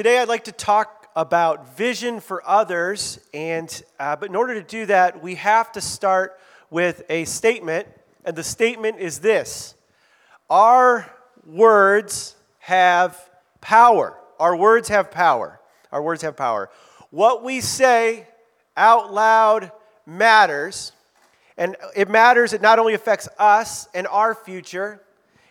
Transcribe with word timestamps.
Today, 0.00 0.18
I'd 0.18 0.28
like 0.28 0.44
to 0.44 0.52
talk 0.52 1.10
about 1.14 1.76
vision 1.76 2.20
for 2.20 2.42
others, 2.48 3.20
and 3.34 3.82
uh, 3.98 4.16
but 4.16 4.30
in 4.30 4.34
order 4.34 4.54
to 4.54 4.62
do 4.62 4.86
that, 4.86 5.22
we 5.22 5.34
have 5.34 5.72
to 5.72 5.82
start 5.82 6.40
with 6.70 7.02
a 7.10 7.26
statement, 7.26 7.86
and 8.24 8.34
the 8.34 8.42
statement 8.42 8.98
is 8.98 9.18
this: 9.18 9.74
Our 10.48 11.04
words 11.44 12.34
have 12.60 13.30
power. 13.60 14.16
Our 14.38 14.56
words 14.56 14.88
have 14.88 15.10
power. 15.10 15.60
Our 15.92 16.00
words 16.00 16.22
have 16.22 16.34
power. 16.34 16.70
What 17.10 17.44
we 17.44 17.60
say 17.60 18.26
out 18.78 19.12
loud 19.12 19.70
matters, 20.06 20.92
and 21.58 21.76
it 21.94 22.08
matters. 22.08 22.54
It 22.54 22.62
not 22.62 22.78
only 22.78 22.94
affects 22.94 23.28
us 23.38 23.86
and 23.92 24.06
our 24.06 24.34
future 24.34 25.02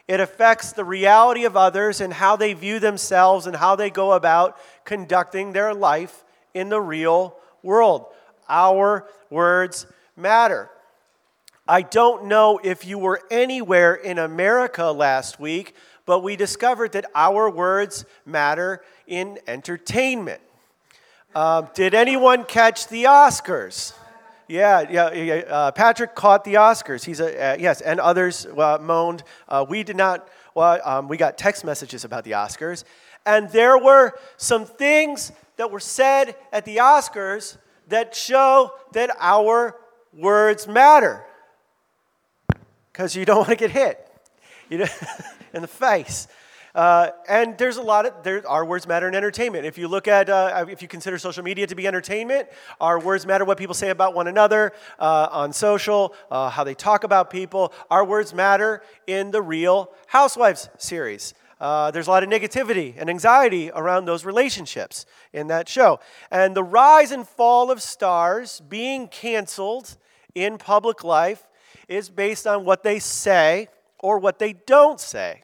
it 0.10 0.20
affects 0.20 0.72
the 0.72 0.84
reality 0.84 1.46
of 1.46 1.56
others 1.56 2.02
and 2.02 2.12
how 2.12 2.36
they 2.36 2.54
view 2.54 2.80
themselves 2.80 3.46
and 3.46 3.56
how 3.56 3.76
they 3.76 3.92
go 3.92 4.14
about 4.14 4.58
conducting 4.84 5.54
their 5.54 5.72
life 5.72 6.26
in 6.56 6.70
the 6.70 6.82
real 6.82 7.36
world. 7.62 8.08
Our 8.50 9.08
words 9.30 9.86
matter. 10.18 10.72
I 11.68 11.84
don't 11.84 12.26
know 12.26 12.60
if 12.64 12.88
you 12.88 12.98
were 12.98 13.22
anywhere 13.30 13.94
in 13.94 14.18
America 14.18 14.86
last 14.86 15.40
week, 15.40 15.76
but 16.08 16.24
we 16.24 16.36
discovered 16.36 16.94
that 16.94 17.06
our 17.14 17.48
words 17.48 18.04
matter 18.26 18.82
in 19.06 19.38
entertainment. 19.46 20.42
Uh, 21.36 21.68
did 21.76 21.94
anyone 21.94 22.46
catch 22.46 22.88
the 22.88 23.04
Oscars? 23.04 23.94
Yeah, 24.50 24.90
yeah, 24.90 25.14
yeah. 25.14 25.34
Uh, 25.48 25.72
Patrick 25.72 26.16
caught 26.16 26.44
the 26.44 26.56
Oscars. 26.56 27.06
He's 27.06 27.20
a 27.20 27.52
uh, 27.52 27.58
yes, 27.60 27.82
and 27.82 28.00
others 28.00 28.48
uh, 28.48 28.80
moaned. 28.82 29.24
Uh, 29.48 29.64
we 29.70 29.84
did 29.84 29.96
not. 29.96 30.28
Well, 30.56 30.82
um, 30.84 31.08
we 31.08 31.18
got 31.18 31.38
text 31.38 31.64
messages 31.64 32.04
about 32.04 32.24
the 32.24 32.32
Oscars, 32.32 32.84
and 33.28 33.48
there 33.52 33.78
were 33.78 34.18
some 34.38 34.66
things 34.66 35.32
that 35.58 35.70
were 35.70 35.80
said 35.80 36.36
at 36.52 36.66
the 36.66 36.78
Oscars 36.78 37.58
that 37.90 38.16
show 38.16 38.72
that 38.94 39.12
our 39.20 39.76
words 40.18 40.68
matter. 40.68 41.24
Because 42.92 43.16
you 43.16 43.26
don't 43.26 43.38
want 43.48 43.50
to 43.50 43.56
get 43.56 43.70
hit, 43.70 44.04
you 44.68 44.80
know, 44.80 44.88
in 45.54 45.62
the 45.62 45.68
face. 45.68 46.28
Uh, 46.76 47.10
and 47.28 47.58
there's 47.58 47.78
a 47.78 47.82
lot 47.82 48.06
of, 48.06 48.24
there, 48.24 48.48
our 48.48 48.64
words 48.64 48.88
matter 48.88 49.08
in 49.08 49.16
entertainment. 49.16 49.66
If 49.66 49.78
you 49.78 49.88
look 49.88 50.08
at, 50.08 50.30
uh, 50.30 50.66
if 50.70 50.82
you 50.82 50.88
consider 50.88 51.18
social 51.18 51.44
media 51.44 51.68
to 51.68 51.76
be 51.76 51.88
entertainment, 51.88 52.48
our 52.80 53.00
words 53.00 53.26
matter 53.26 53.46
what 53.46 53.58
people 53.58 53.74
say 53.74 53.90
about 53.90 54.14
one 54.14 54.28
another 54.28 54.74
uh, 55.00 55.30
on 55.32 55.54
social, 55.54 56.14
uh, 56.30 56.50
how 56.50 56.64
they 56.64 56.76
talk 56.76 57.04
about 57.04 57.30
people. 57.30 57.74
Our 57.90 58.06
words 58.06 58.34
matter 58.34 58.84
in 59.08 59.32
the 59.32 59.42
Real 59.42 59.92
Housewives 60.08 60.70
series. 60.78 61.34
Uh, 61.60 61.92
there's 61.92 62.08
a 62.08 62.10
lot 62.10 62.24
of 62.24 62.30
negativity 62.30 62.96
and 62.98 63.10
anxiety 63.10 63.70
around 63.72 64.06
those 64.06 64.24
relationships 64.24 65.06
in 65.34 65.48
that 65.48 65.68
show. 65.68 66.00
And 66.32 66.56
the 66.56 66.64
rise 66.64 67.12
and 67.12 67.28
fall 67.28 67.70
of 67.70 67.82
stars 67.82 68.62
being 68.70 69.10
canceled 69.10 69.98
in 70.34 70.58
public 70.58 71.04
life 71.04 71.48
is 71.90 72.10
based 72.10 72.48
on 72.48 72.64
what 72.64 72.84
they 72.84 73.00
say 73.00 73.68
or 73.98 74.20
what 74.20 74.40
they 74.40 74.54
don't 74.54 75.00
say. 75.00 75.44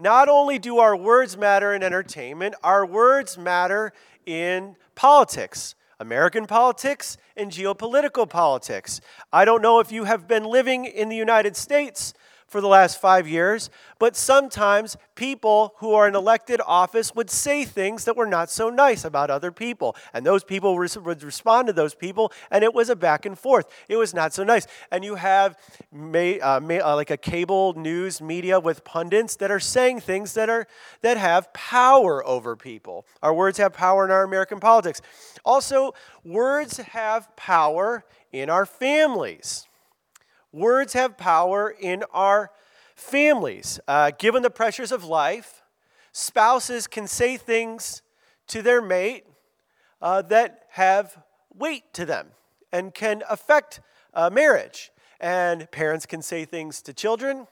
Not 0.00 0.30
only 0.30 0.58
do 0.58 0.78
our 0.78 0.96
words 0.96 1.36
matter 1.36 1.74
in 1.74 1.82
entertainment, 1.82 2.54
our 2.62 2.86
words 2.86 3.36
matter 3.36 3.92
in 4.24 4.76
politics. 4.94 5.74
American 5.98 6.46
politics 6.46 7.18
and 7.36 7.50
geopolitical 7.50 8.26
politics. 8.26 9.02
I 9.30 9.44
don't 9.44 9.60
know 9.60 9.78
if 9.78 9.92
you 9.92 10.04
have 10.04 10.26
been 10.26 10.44
living 10.44 10.86
in 10.86 11.10
the 11.10 11.16
United 11.16 11.54
States 11.54 12.14
for 12.50 12.60
the 12.60 12.66
last 12.66 13.00
five 13.00 13.28
years, 13.28 13.70
but 14.00 14.16
sometimes 14.16 14.96
people 15.14 15.74
who 15.78 15.94
are 15.94 16.08
in 16.08 16.16
elected 16.16 16.60
office 16.66 17.14
would 17.14 17.30
say 17.30 17.64
things 17.64 18.04
that 18.04 18.16
were 18.16 18.26
not 18.26 18.50
so 18.50 18.68
nice 18.68 19.04
about 19.04 19.30
other 19.30 19.52
people. 19.52 19.94
And 20.12 20.26
those 20.26 20.42
people 20.42 20.76
would 20.76 21.22
respond 21.22 21.68
to 21.68 21.72
those 21.72 21.94
people, 21.94 22.32
and 22.50 22.64
it 22.64 22.74
was 22.74 22.90
a 22.90 22.96
back 22.96 23.24
and 23.24 23.38
forth. 23.38 23.66
It 23.88 23.94
was 23.94 24.12
not 24.12 24.32
so 24.32 24.42
nice. 24.42 24.66
And 24.90 25.04
you 25.04 25.14
have 25.14 25.56
may, 25.92 26.40
uh, 26.40 26.58
may, 26.58 26.80
uh, 26.80 26.96
like 26.96 27.10
a 27.10 27.16
cable 27.16 27.74
news 27.74 28.20
media 28.20 28.58
with 28.58 28.82
pundits 28.82 29.36
that 29.36 29.52
are 29.52 29.60
saying 29.60 30.00
things 30.00 30.34
that, 30.34 30.50
are, 30.50 30.66
that 31.02 31.16
have 31.18 31.52
power 31.52 32.26
over 32.26 32.56
people. 32.56 33.06
Our 33.22 33.32
words 33.32 33.58
have 33.58 33.72
power 33.72 34.04
in 34.04 34.10
our 34.10 34.24
American 34.24 34.58
politics. 34.58 35.00
Also, 35.44 35.94
words 36.24 36.78
have 36.78 37.34
power 37.36 38.04
in 38.32 38.50
our 38.50 38.66
families. 38.66 39.68
Words 40.52 40.94
have 40.94 41.16
power 41.16 41.70
in 41.70 42.02
our 42.12 42.50
families. 42.96 43.78
Uh, 43.86 44.10
given 44.18 44.42
the 44.42 44.50
pressures 44.50 44.90
of 44.90 45.04
life, 45.04 45.62
spouses 46.12 46.86
can 46.86 47.06
say 47.06 47.36
things 47.36 48.02
to 48.48 48.62
their 48.62 48.82
mate 48.82 49.24
uh, 50.02 50.22
that 50.22 50.64
have 50.70 51.22
weight 51.54 51.92
to 51.94 52.04
them 52.04 52.28
and 52.72 52.94
can 52.94 53.22
affect 53.28 53.80
uh, 54.12 54.28
marriage. 54.30 54.90
And 55.20 55.70
parents 55.70 56.06
can 56.06 56.22
say 56.22 56.44
things 56.44 56.82
to 56.82 56.92
children, 56.92 57.46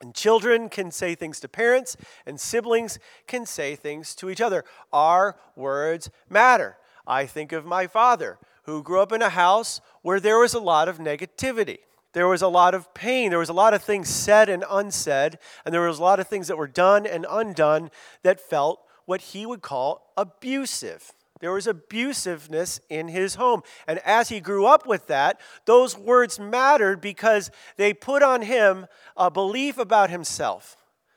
and 0.00 0.14
children 0.14 0.68
can 0.68 0.90
say 0.90 1.14
things 1.14 1.40
to 1.40 1.48
parents, 1.48 1.96
and 2.26 2.38
siblings 2.38 2.98
can 3.26 3.46
say 3.46 3.74
things 3.74 4.14
to 4.16 4.30
each 4.30 4.40
other. 4.40 4.64
Our 4.92 5.36
words 5.56 6.10
matter. 6.28 6.76
I 7.06 7.24
think 7.24 7.52
of 7.52 7.64
my 7.64 7.86
father, 7.86 8.38
who 8.64 8.82
grew 8.82 9.00
up 9.00 9.12
in 9.12 9.22
a 9.22 9.30
house 9.30 9.80
where 10.02 10.20
there 10.20 10.38
was 10.38 10.54
a 10.54 10.60
lot 10.60 10.88
of 10.88 10.98
negativity. 10.98 11.78
There 12.12 12.28
was 12.28 12.42
a 12.42 12.48
lot 12.48 12.74
of 12.74 12.92
pain. 12.94 13.30
There 13.30 13.38
was 13.38 13.48
a 13.48 13.54
lot 13.54 13.74
of 13.74 13.82
things 13.82 14.08
said 14.08 14.48
and 14.48 14.64
unsaid, 14.68 15.38
and 15.64 15.74
there 15.74 15.86
was 15.86 15.98
a 15.98 16.02
lot 16.02 16.20
of 16.20 16.26
things 16.26 16.48
that 16.48 16.56
were 16.56 16.68
done 16.68 17.06
and 17.06 17.26
undone 17.28 17.90
that 18.22 18.40
felt 18.40 18.80
what 19.04 19.20
he 19.20 19.46
would 19.46 19.62
call 19.62 20.12
abusive. 20.16 21.12
There 21.40 21.52
was 21.52 21.66
abusiveness 21.66 22.80
in 22.88 23.08
his 23.08 23.36
home. 23.36 23.62
And 23.86 24.00
as 24.00 24.28
he 24.28 24.40
grew 24.40 24.66
up 24.66 24.86
with 24.86 25.06
that, 25.06 25.40
those 25.66 25.96
words 25.96 26.40
mattered 26.40 27.00
because 27.00 27.50
they 27.76 27.94
put 27.94 28.22
on 28.22 28.42
him 28.42 28.86
a 29.16 29.30
belief 29.30 29.78
about 29.78 30.10
himself 30.10 30.76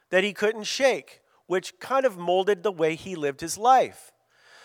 that 0.10 0.24
he 0.24 0.34
couldn't 0.34 0.66
shake, 0.66 1.22
which 1.48 1.80
kind 1.80 2.06
of 2.06 2.18
molded 2.18 2.64
the 2.64 2.72
way 2.72 2.96
he 2.96 3.16
lived 3.16 3.42
his 3.42 3.58
life. 3.58 4.12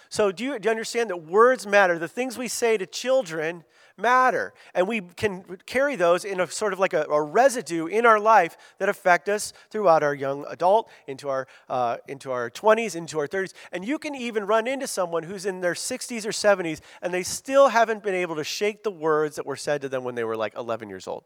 So, 0.09 0.31
do 0.31 0.45
you, 0.45 0.59
do 0.59 0.67
you 0.67 0.71
understand 0.71 1.11
that 1.11 1.25
words 1.25 1.67
matter? 1.67 1.99
The 1.99 2.09
things 2.09 2.39
we 2.39 2.49
say 2.49 2.77
to 2.77 2.87
children 2.87 3.65
matter. 3.97 4.53
And 4.75 4.87
we 4.87 5.01
can 5.01 5.43
carry 5.67 5.97
those 5.97 6.25
in 6.25 6.41
a 6.41 6.47
sort 6.47 6.73
of 6.73 6.79
like 6.79 6.93
a, 6.93 7.05
a 7.05 7.23
residue 7.23 7.87
in 7.87 8.05
our 8.07 8.21
life 8.21 8.57
that 8.79 8.89
affect 8.89 9.29
us 9.29 9.53
throughout 9.71 10.03
our 10.03 10.15
young 10.15 10.45
adult, 10.49 10.89
into 11.07 11.29
our, 11.29 11.47
uh, 11.69 11.97
into 12.09 12.31
our 12.31 12.51
20s, 12.51 12.95
into 12.95 13.19
our 13.19 13.29
30s. 13.29 13.53
And 13.73 13.85
you 13.85 13.99
can 13.99 14.15
even 14.15 14.47
run 14.47 14.67
into 14.67 14.87
someone 14.87 15.23
who's 15.23 15.47
in 15.47 15.61
their 15.61 15.75
60s 15.75 16.25
or 16.27 16.31
70s 16.31 16.81
and 17.03 17.13
they 17.13 17.23
still 17.23 17.69
haven't 17.69 18.03
been 18.03 18.15
able 18.15 18.37
to 18.37 18.45
shake 18.45 18.83
the 18.83 18.91
words 18.91 19.37
that 19.37 19.47
were 19.47 19.57
said 19.57 19.81
to 19.83 19.89
them 19.89 20.05
when 20.05 20.15
they 20.15 20.25
were 20.25 20.37
like 20.37 20.55
11 20.57 20.89
years 20.89 21.07
old. 21.07 21.25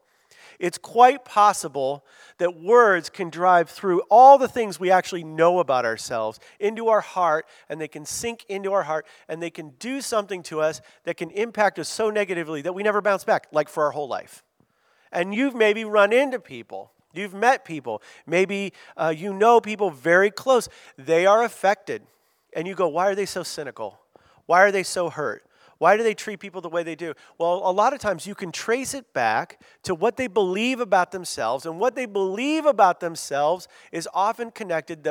It's 0.61 0.77
quite 0.77 1.25
possible 1.25 2.05
that 2.37 2.55
words 2.55 3.09
can 3.09 3.31
drive 3.31 3.67
through 3.67 4.01
all 4.11 4.37
the 4.37 4.47
things 4.47 4.79
we 4.79 4.91
actually 4.91 5.23
know 5.23 5.57
about 5.57 5.85
ourselves 5.85 6.39
into 6.59 6.87
our 6.87 7.01
heart, 7.01 7.47
and 7.67 7.81
they 7.81 7.87
can 7.87 8.05
sink 8.05 8.45
into 8.47 8.71
our 8.71 8.83
heart, 8.83 9.07
and 9.27 9.41
they 9.41 9.49
can 9.49 9.71
do 9.79 10.01
something 10.01 10.43
to 10.43 10.61
us 10.61 10.79
that 11.03 11.17
can 11.17 11.31
impact 11.31 11.79
us 11.79 11.89
so 11.89 12.11
negatively 12.11 12.61
that 12.61 12.73
we 12.73 12.83
never 12.83 13.01
bounce 13.01 13.23
back, 13.23 13.47
like 13.51 13.69
for 13.69 13.85
our 13.85 13.91
whole 13.91 14.07
life. 14.07 14.43
And 15.11 15.33
you've 15.33 15.55
maybe 15.55 15.83
run 15.83 16.13
into 16.13 16.39
people. 16.39 16.91
You've 17.11 17.33
met 17.33 17.65
people. 17.65 18.03
Maybe 18.27 18.71
uh, 18.95 19.13
you 19.17 19.33
know 19.33 19.61
people 19.61 19.89
very 19.89 20.29
close. 20.29 20.69
They 20.95 21.25
are 21.25 21.43
affected. 21.43 22.03
And 22.55 22.67
you 22.67 22.75
go, 22.75 22.87
why 22.87 23.07
are 23.07 23.15
they 23.15 23.25
so 23.25 23.41
cynical? 23.41 23.99
Why 24.45 24.61
are 24.61 24.71
they 24.71 24.83
so 24.83 25.09
hurt? 25.09 25.43
Why 25.81 25.97
do 25.97 26.03
they 26.03 26.13
treat 26.13 26.39
people 26.39 26.61
the 26.61 26.69
way 26.69 26.83
they 26.83 26.93
do? 26.93 27.15
Well, 27.39 27.63
a 27.65 27.71
lot 27.73 27.91
of 27.91 27.97
times 27.97 28.27
you 28.27 28.35
can 28.35 28.51
trace 28.51 28.93
it 28.93 29.13
back 29.13 29.59
to 29.81 29.95
what 29.95 30.15
they 30.15 30.27
believe 30.27 30.79
about 30.79 31.11
themselves, 31.11 31.65
and 31.65 31.79
what 31.79 31.95
they 31.95 32.05
believe 32.05 32.67
about 32.67 32.99
themselves 32.99 33.67
is 33.91 34.07
often 34.13 34.51
connected 34.51 35.03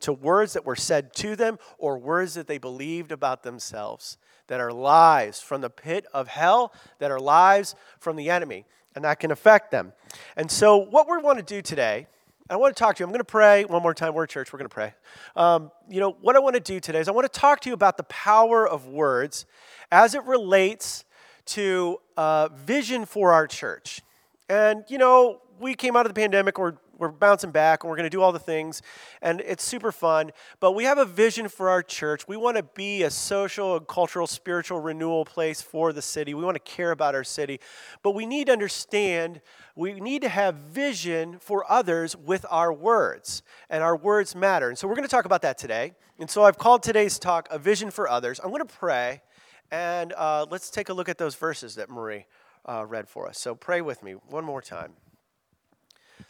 to 0.00 0.12
words 0.12 0.52
that 0.52 0.66
were 0.66 0.76
said 0.76 1.14
to 1.14 1.34
them 1.34 1.58
or 1.78 1.96
words 1.96 2.34
that 2.34 2.46
they 2.46 2.58
believed 2.58 3.10
about 3.10 3.42
themselves 3.42 4.18
that 4.48 4.60
are 4.60 4.70
lies 4.70 5.40
from 5.40 5.62
the 5.62 5.70
pit 5.70 6.04
of 6.12 6.28
hell, 6.28 6.74
that 6.98 7.10
are 7.10 7.20
lies 7.20 7.74
from 7.98 8.16
the 8.16 8.28
enemy, 8.28 8.66
and 8.94 9.06
that 9.06 9.20
can 9.20 9.30
affect 9.30 9.70
them. 9.70 9.94
And 10.36 10.50
so, 10.50 10.76
what 10.76 11.08
we 11.10 11.16
want 11.16 11.38
to 11.38 11.42
do 11.42 11.62
today 11.62 12.06
I 12.50 12.56
want 12.56 12.74
to 12.74 12.78
talk 12.78 12.96
to 12.96 13.02
you. 13.02 13.04
I'm 13.04 13.10
going 13.10 13.20
to 13.20 13.24
pray 13.24 13.66
one 13.66 13.82
more 13.82 13.92
time. 13.92 14.14
We're 14.14 14.26
church. 14.26 14.52
We're 14.52 14.58
going 14.58 14.70
to 14.70 14.74
pray. 14.74 14.94
Um, 15.36 15.70
you 15.86 16.00
know, 16.00 16.16
what 16.22 16.34
I 16.34 16.38
want 16.38 16.54
to 16.54 16.60
do 16.60 16.80
today 16.80 16.98
is 16.98 17.06
I 17.06 17.12
want 17.12 17.30
to 17.30 17.40
talk 17.40 17.60
to 17.60 17.68
you 17.68 17.74
about 17.74 17.98
the 17.98 18.04
power 18.04 18.66
of 18.66 18.86
words 18.86 19.44
as 19.92 20.14
it 20.14 20.24
relates 20.24 21.04
to 21.46 21.98
uh, 22.16 22.48
vision 22.54 23.04
for 23.04 23.34
our 23.34 23.46
church. 23.46 24.00
And, 24.48 24.84
you 24.88 24.96
know, 24.96 25.42
we 25.60 25.74
came 25.74 25.94
out 25.94 26.06
of 26.06 26.14
the 26.14 26.18
pandemic, 26.18 26.56
we're, 26.58 26.76
we're 26.98 27.08
bouncing 27.08 27.52
back, 27.52 27.82
and 27.82 27.90
we're 27.90 27.96
going 27.96 28.04
to 28.04 28.10
do 28.10 28.20
all 28.20 28.32
the 28.32 28.38
things, 28.38 28.82
and 29.22 29.40
it's 29.40 29.64
super 29.64 29.92
fun. 29.92 30.32
But 30.60 30.72
we 30.72 30.84
have 30.84 30.98
a 30.98 31.04
vision 31.04 31.48
for 31.48 31.70
our 31.70 31.82
church. 31.82 32.26
We 32.26 32.36
want 32.36 32.56
to 32.56 32.62
be 32.62 33.04
a 33.04 33.10
social 33.10 33.76
and 33.76 33.86
cultural, 33.86 34.26
spiritual 34.26 34.80
renewal 34.80 35.24
place 35.24 35.62
for 35.62 35.92
the 35.92 36.02
city. 36.02 36.34
We 36.34 36.44
want 36.44 36.56
to 36.56 36.60
care 36.60 36.90
about 36.90 37.14
our 37.14 37.24
city. 37.24 37.60
But 38.02 38.14
we 38.16 38.26
need 38.26 38.46
to 38.46 38.52
understand, 38.52 39.40
we 39.76 39.94
need 40.00 40.22
to 40.22 40.28
have 40.28 40.56
vision 40.56 41.38
for 41.38 41.64
others 41.70 42.16
with 42.16 42.44
our 42.50 42.72
words, 42.72 43.42
and 43.70 43.82
our 43.82 43.96
words 43.96 44.34
matter. 44.34 44.68
And 44.68 44.76
so 44.76 44.88
we're 44.88 44.96
going 44.96 45.08
to 45.08 45.10
talk 45.10 45.24
about 45.24 45.42
that 45.42 45.56
today. 45.56 45.94
And 46.18 46.28
so 46.28 46.42
I've 46.42 46.58
called 46.58 46.82
today's 46.82 47.18
talk 47.18 47.48
A 47.50 47.58
Vision 47.58 47.92
for 47.92 48.08
Others. 48.08 48.40
I'm 48.42 48.50
going 48.50 48.66
to 48.66 48.74
pray, 48.74 49.22
and 49.70 50.12
uh, 50.14 50.46
let's 50.50 50.68
take 50.68 50.88
a 50.88 50.92
look 50.92 51.08
at 51.08 51.16
those 51.16 51.36
verses 51.36 51.76
that 51.76 51.88
Marie 51.88 52.26
uh, 52.68 52.84
read 52.84 53.08
for 53.08 53.28
us. 53.28 53.38
So 53.38 53.54
pray 53.54 53.80
with 53.80 54.02
me 54.02 54.12
one 54.12 54.44
more 54.44 54.60
time. 54.60 54.94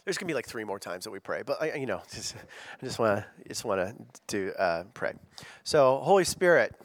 There's 0.03 0.17
gonna 0.17 0.27
be 0.27 0.33
like 0.33 0.47
three 0.47 0.63
more 0.63 0.79
times 0.79 1.03
that 1.03 1.11
we 1.11 1.19
pray, 1.19 1.43
but 1.45 1.61
I, 1.61 1.75
you 1.75 1.85
know, 1.85 2.01
just, 2.11 2.35
I 2.81 2.85
just 2.85 2.99
want 2.99 3.19
to 3.19 3.47
just 3.47 3.65
want 3.65 4.07
to 4.27 4.61
uh, 4.61 4.83
pray. 4.93 5.13
So, 5.63 5.99
Holy 6.03 6.23
Spirit, 6.23 6.75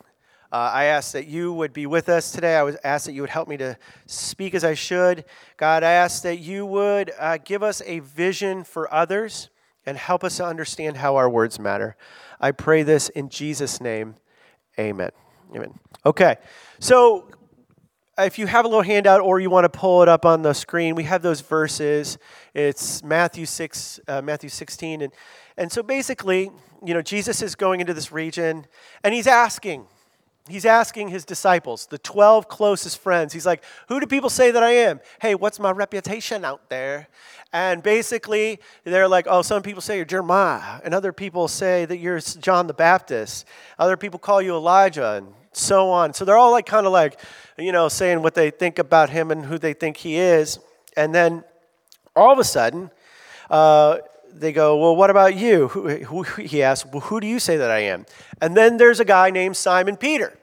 uh, 0.53 0.71
I 0.73 0.85
ask 0.85 1.12
that 1.12 1.27
you 1.27 1.53
would 1.53 1.73
be 1.73 1.87
with 1.87 2.09
us 2.09 2.31
today. 2.31 2.56
I 2.56 2.62
would 2.62 2.79
ask 2.85 3.06
that 3.06 3.12
you 3.12 3.23
would 3.23 3.31
help 3.31 3.49
me 3.49 3.56
to 3.56 3.77
speak 4.06 4.55
as 4.55 4.62
I 4.62 4.75
should. 4.75 5.25
God, 5.56 5.83
I 5.83 5.91
ask 5.93 6.23
that 6.23 6.39
you 6.39 6.65
would 6.65 7.12
uh, 7.19 7.39
give 7.45 7.62
us 7.62 7.83
a 7.87 7.99
vision 7.99 8.62
for 8.62 8.93
others 8.95 9.51
and 9.85 9.97
help 9.97 10.23
us 10.25 10.37
to 10.37 10.47
understand 10.47 10.97
how 10.97 11.17
our 11.17 11.29
words 11.29 11.59
matter. 11.59 11.97
I 12.41 12.53
pray 12.53 12.85
this 12.85 13.09
in 13.09 13.31
Jesus' 13.31 13.81
name. 13.81 14.15
Amen. 14.79 15.11
Amen. 15.55 15.75
Okay, 16.06 16.37
so 16.79 17.29
if 18.19 18.38
you 18.38 18.46
have 18.46 18.64
a 18.64 18.69
little 18.69 18.82
handout 18.82 19.20
or 19.20 19.40
you 19.40 19.50
want 19.50 19.64
to 19.64 19.69
pull 19.69 20.02
it 20.02 20.08
up 20.08 20.25
on 20.25 20.43
the 20.43 20.52
screen, 20.52 20.94
we 20.94 21.05
have 21.05 21.22
those 21.22 21.40
verses. 21.40 22.19
It's 22.55 23.02
Matthew 23.02 23.46
6, 23.46 24.00
uh, 24.06 24.22
Matthew 24.22 24.49
16. 24.49 25.02
And, 25.02 25.12
and 25.56 25.72
so 25.72 25.82
basically, 25.82 26.50
you 26.84 26.94
know, 26.94 27.02
Jesus 27.02 27.43
is 27.43 27.55
going 27.55 27.81
into 27.81 27.94
this 27.94 28.12
region 28.12 28.66
and 29.02 29.14
he's 29.14 29.26
asking, 29.26 29.87
he's 30.49 30.64
asking 30.64 31.08
his 31.08 31.25
disciples, 31.25 31.87
the 31.87 31.99
12 31.99 32.49
closest 32.49 32.99
friends, 32.99 33.32
he's 33.32 33.46
like, 33.46 33.64
Who 33.88 33.99
do 33.99 34.06
people 34.06 34.31
say 34.31 34.52
that 34.52 34.62
I 34.62 34.70
am? 34.70 35.00
Hey, 35.20 35.34
what's 35.34 35.58
my 35.58 35.72
reputation 35.72 36.44
out 36.44 36.69
there? 36.70 37.08
And 37.52 37.82
basically, 37.82 38.60
they're 38.84 39.08
like, 39.08 39.26
Oh, 39.28 39.43
some 39.43 39.62
people 39.62 39.82
say 39.82 39.96
you're 39.96 40.05
Jeremiah, 40.05 40.81
and 40.84 40.94
other 40.94 41.12
people 41.12 41.49
say 41.49 41.84
that 41.87 41.96
you're 41.96 42.20
John 42.20 42.69
the 42.69 42.75
Baptist. 42.75 43.46
Other 43.78 43.96
people 43.96 44.20
call 44.20 44.40
you 44.40 44.55
Elijah, 44.55 45.14
and 45.14 45.34
so 45.56 45.91
on. 45.91 46.15
So 46.15 46.25
they're 46.25 46.37
all 46.37 46.53
like 46.53 46.67
kind 46.67 46.87
of 46.87 46.93
like, 46.93 47.21
you 47.59 47.73
know, 47.73 47.89
saying 47.89 48.23
what 48.23 48.35
they 48.35 48.51
think 48.51 48.79
about 48.79 49.11
him 49.11 49.31
and 49.31 49.45
who 49.45 49.59
they 49.59 49.73
think 49.73 49.97
he 49.99 50.17
is. 50.17 50.59
And 50.97 51.15
then 51.15 51.45
all 52.15 52.33
of 52.33 52.39
a 52.39 52.45
sudden, 52.45 52.91
uh, 53.51 53.99
they 54.33 54.53
go, 54.53 54.77
Well, 54.77 54.97
what 54.97 55.11
about 55.11 55.37
you? 55.37 55.69
Who, 55.69 55.89
who, 55.89 56.23
he 56.43 56.62
asks, 56.62 56.89
Well, 56.91 57.01
who 57.01 57.21
do 57.21 57.27
you 57.27 57.39
say 57.39 57.56
that 57.56 57.71
I 57.71 57.81
am? 57.81 58.06
And 58.41 58.56
then 58.56 58.77
there's 58.77 59.01
a 59.01 59.05
guy 59.05 59.31
named 59.31 59.56
Simon 59.56 59.97
Peter. 59.97 60.37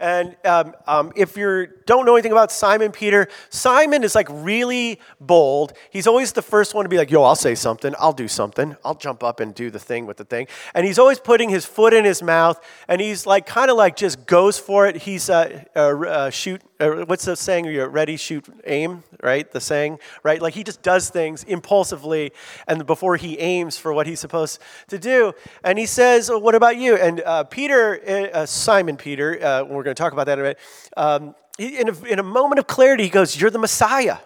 And 0.00 0.36
um, 0.44 0.74
um, 0.86 1.12
if 1.16 1.36
you 1.36 1.68
don't 1.86 2.06
know 2.06 2.14
anything 2.14 2.30
about 2.30 2.52
Simon 2.52 2.92
Peter, 2.92 3.28
Simon 3.50 4.04
is 4.04 4.14
like 4.14 4.28
really 4.30 5.00
bold. 5.20 5.72
He's 5.90 6.06
always 6.06 6.32
the 6.32 6.42
first 6.42 6.74
one 6.74 6.84
to 6.84 6.88
be 6.88 6.98
like, 6.98 7.10
yo, 7.10 7.24
I'll 7.24 7.34
say 7.34 7.54
something. 7.56 7.94
I'll 7.98 8.12
do 8.12 8.28
something. 8.28 8.76
I'll 8.84 8.94
jump 8.94 9.24
up 9.24 9.40
and 9.40 9.54
do 9.54 9.70
the 9.70 9.80
thing 9.80 10.06
with 10.06 10.16
the 10.16 10.24
thing. 10.24 10.46
And 10.74 10.86
he's 10.86 10.98
always 10.98 11.18
putting 11.18 11.48
his 11.48 11.64
foot 11.64 11.92
in 11.92 12.04
his 12.04 12.22
mouth. 12.22 12.62
And 12.86 13.00
he's 13.00 13.26
like, 13.26 13.46
kind 13.46 13.70
of 13.70 13.76
like 13.76 13.96
just 13.96 14.26
goes 14.26 14.58
for 14.58 14.86
it. 14.86 14.96
He's 14.96 15.28
uh, 15.28 15.64
uh, 15.74 15.78
uh, 15.78 16.30
shoot, 16.30 16.62
what's 16.80 17.24
the 17.24 17.36
saying? 17.36 17.64
You're 17.66 17.88
ready, 17.88 18.16
shoot, 18.16 18.46
aim, 18.64 19.02
right? 19.22 19.50
The 19.50 19.60
saying, 19.60 19.98
right? 20.22 20.40
Like 20.40 20.54
he 20.54 20.64
just 20.64 20.82
does 20.82 21.10
things 21.10 21.44
impulsively 21.44 22.32
and 22.66 22.86
before 22.86 23.16
he 23.16 23.38
aims 23.38 23.76
for 23.76 23.92
what 23.92 24.06
he's 24.06 24.20
supposed 24.20 24.60
to 24.88 24.98
do. 24.98 25.32
And 25.64 25.78
he 25.78 25.86
says, 25.86 26.30
well, 26.30 26.40
what 26.40 26.54
about 26.54 26.76
you? 26.76 26.96
And 26.96 27.20
uh, 27.20 27.44
Peter, 27.44 28.30
uh, 28.32 28.46
Simon 28.46 28.96
Peter, 28.96 29.38
we're 29.68 29.82
going 29.82 29.94
to 29.94 29.94
talk 29.94 30.12
about 30.12 30.26
that 30.26 30.38
in 30.38 30.40
a 30.40 30.42
minute. 30.42 30.58
Um, 30.96 31.34
in, 31.58 31.88
a, 31.88 32.04
in 32.04 32.18
a 32.18 32.22
moment 32.24 32.60
of 32.60 32.66
clarity, 32.66 33.04
he 33.04 33.10
goes, 33.10 33.38
You're 33.38 33.50
the 33.50 33.58
Messiah. 33.58 34.18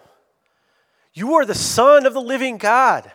You 1.14 1.34
are 1.34 1.44
the 1.44 1.54
Son 1.54 2.06
of 2.06 2.14
the 2.14 2.20
living 2.20 2.58
God. 2.58 3.10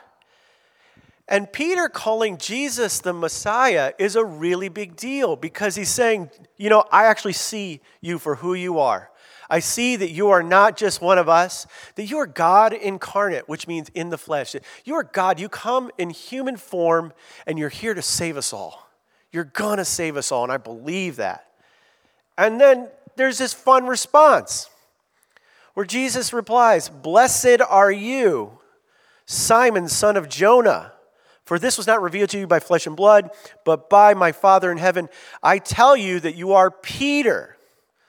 And 1.27 1.51
Peter 1.51 1.89
calling 1.89 2.37
Jesus 2.37 2.99
the 2.99 3.13
Messiah 3.13 3.93
is 3.99 4.15
a 4.15 4.23
really 4.23 4.69
big 4.69 4.95
deal 4.95 5.35
because 5.35 5.75
he's 5.75 5.89
saying, 5.89 6.31
You 6.57 6.69
know, 6.69 6.85
I 6.91 7.05
actually 7.05 7.33
see 7.33 7.81
you 8.01 8.17
for 8.17 8.35
who 8.35 8.53
you 8.53 8.79
are. 8.79 9.11
I 9.49 9.59
see 9.59 9.95
that 9.95 10.11
you 10.11 10.29
are 10.29 10.43
not 10.43 10.75
just 10.75 11.01
one 11.01 11.17
of 11.17 11.29
us, 11.29 11.67
that 11.95 12.05
you 12.05 12.17
are 12.17 12.27
God 12.27 12.73
incarnate, 12.73 13.47
which 13.47 13.67
means 13.67 13.89
in 13.89 14.09
the 14.09 14.17
flesh. 14.17 14.55
You 14.83 14.95
are 14.95 15.03
God. 15.03 15.39
You 15.39 15.49
come 15.49 15.91
in 15.97 16.09
human 16.09 16.57
form 16.57 17.13
and 17.45 17.57
you're 17.57 17.69
here 17.69 17.93
to 17.93 18.01
save 18.01 18.37
us 18.37 18.51
all. 18.51 18.89
You're 19.31 19.45
going 19.45 19.77
to 19.77 19.85
save 19.85 20.17
us 20.17 20.31
all, 20.31 20.43
and 20.43 20.51
I 20.51 20.57
believe 20.57 21.17
that. 21.17 21.47
And 22.37 22.59
then 22.59 22.89
there's 23.15 23.37
this 23.37 23.53
fun 23.53 23.87
response 23.87 24.69
where 25.73 25.85
Jesus 25.85 26.33
replies, 26.33 26.89
Blessed 26.89 27.61
are 27.67 27.91
you, 27.91 28.59
Simon, 29.25 29.87
son 29.87 30.17
of 30.17 30.29
Jonah. 30.29 30.93
For 31.45 31.57
this 31.57 31.77
was 31.77 31.87
not 31.87 32.01
revealed 32.01 32.29
to 32.31 32.39
you 32.39 32.47
by 32.47 32.59
flesh 32.59 32.87
and 32.87 32.95
blood, 32.95 33.29
but 33.63 33.89
by 33.89 34.13
my 34.13 34.33
Father 34.33 34.71
in 34.71 34.77
heaven. 34.77 35.07
I 35.41 35.59
tell 35.59 35.95
you 35.95 36.19
that 36.19 36.35
you 36.35 36.53
are 36.53 36.69
Peter. 36.69 37.57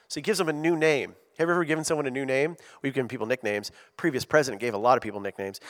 So 0.09 0.19
he 0.19 0.23
gives 0.23 0.41
him 0.41 0.49
a 0.49 0.53
new 0.53 0.77
name. 0.77 1.15
Have 1.39 1.47
you 1.47 1.55
ever 1.55 1.65
given 1.65 1.85
someone 1.85 2.09
a 2.09 2.11
new 2.11 2.27
name? 2.27 2.57
We've 2.83 2.93
given 2.93 3.07
people 3.07 3.27
nicknames. 3.27 3.71
Previous 3.97 4.25
president 4.25 4.61
gave 4.61 4.75
a 4.75 4.79
lot 4.79 4.97
of 4.99 5.05
people 5.05 5.21
nicknames. 5.21 5.61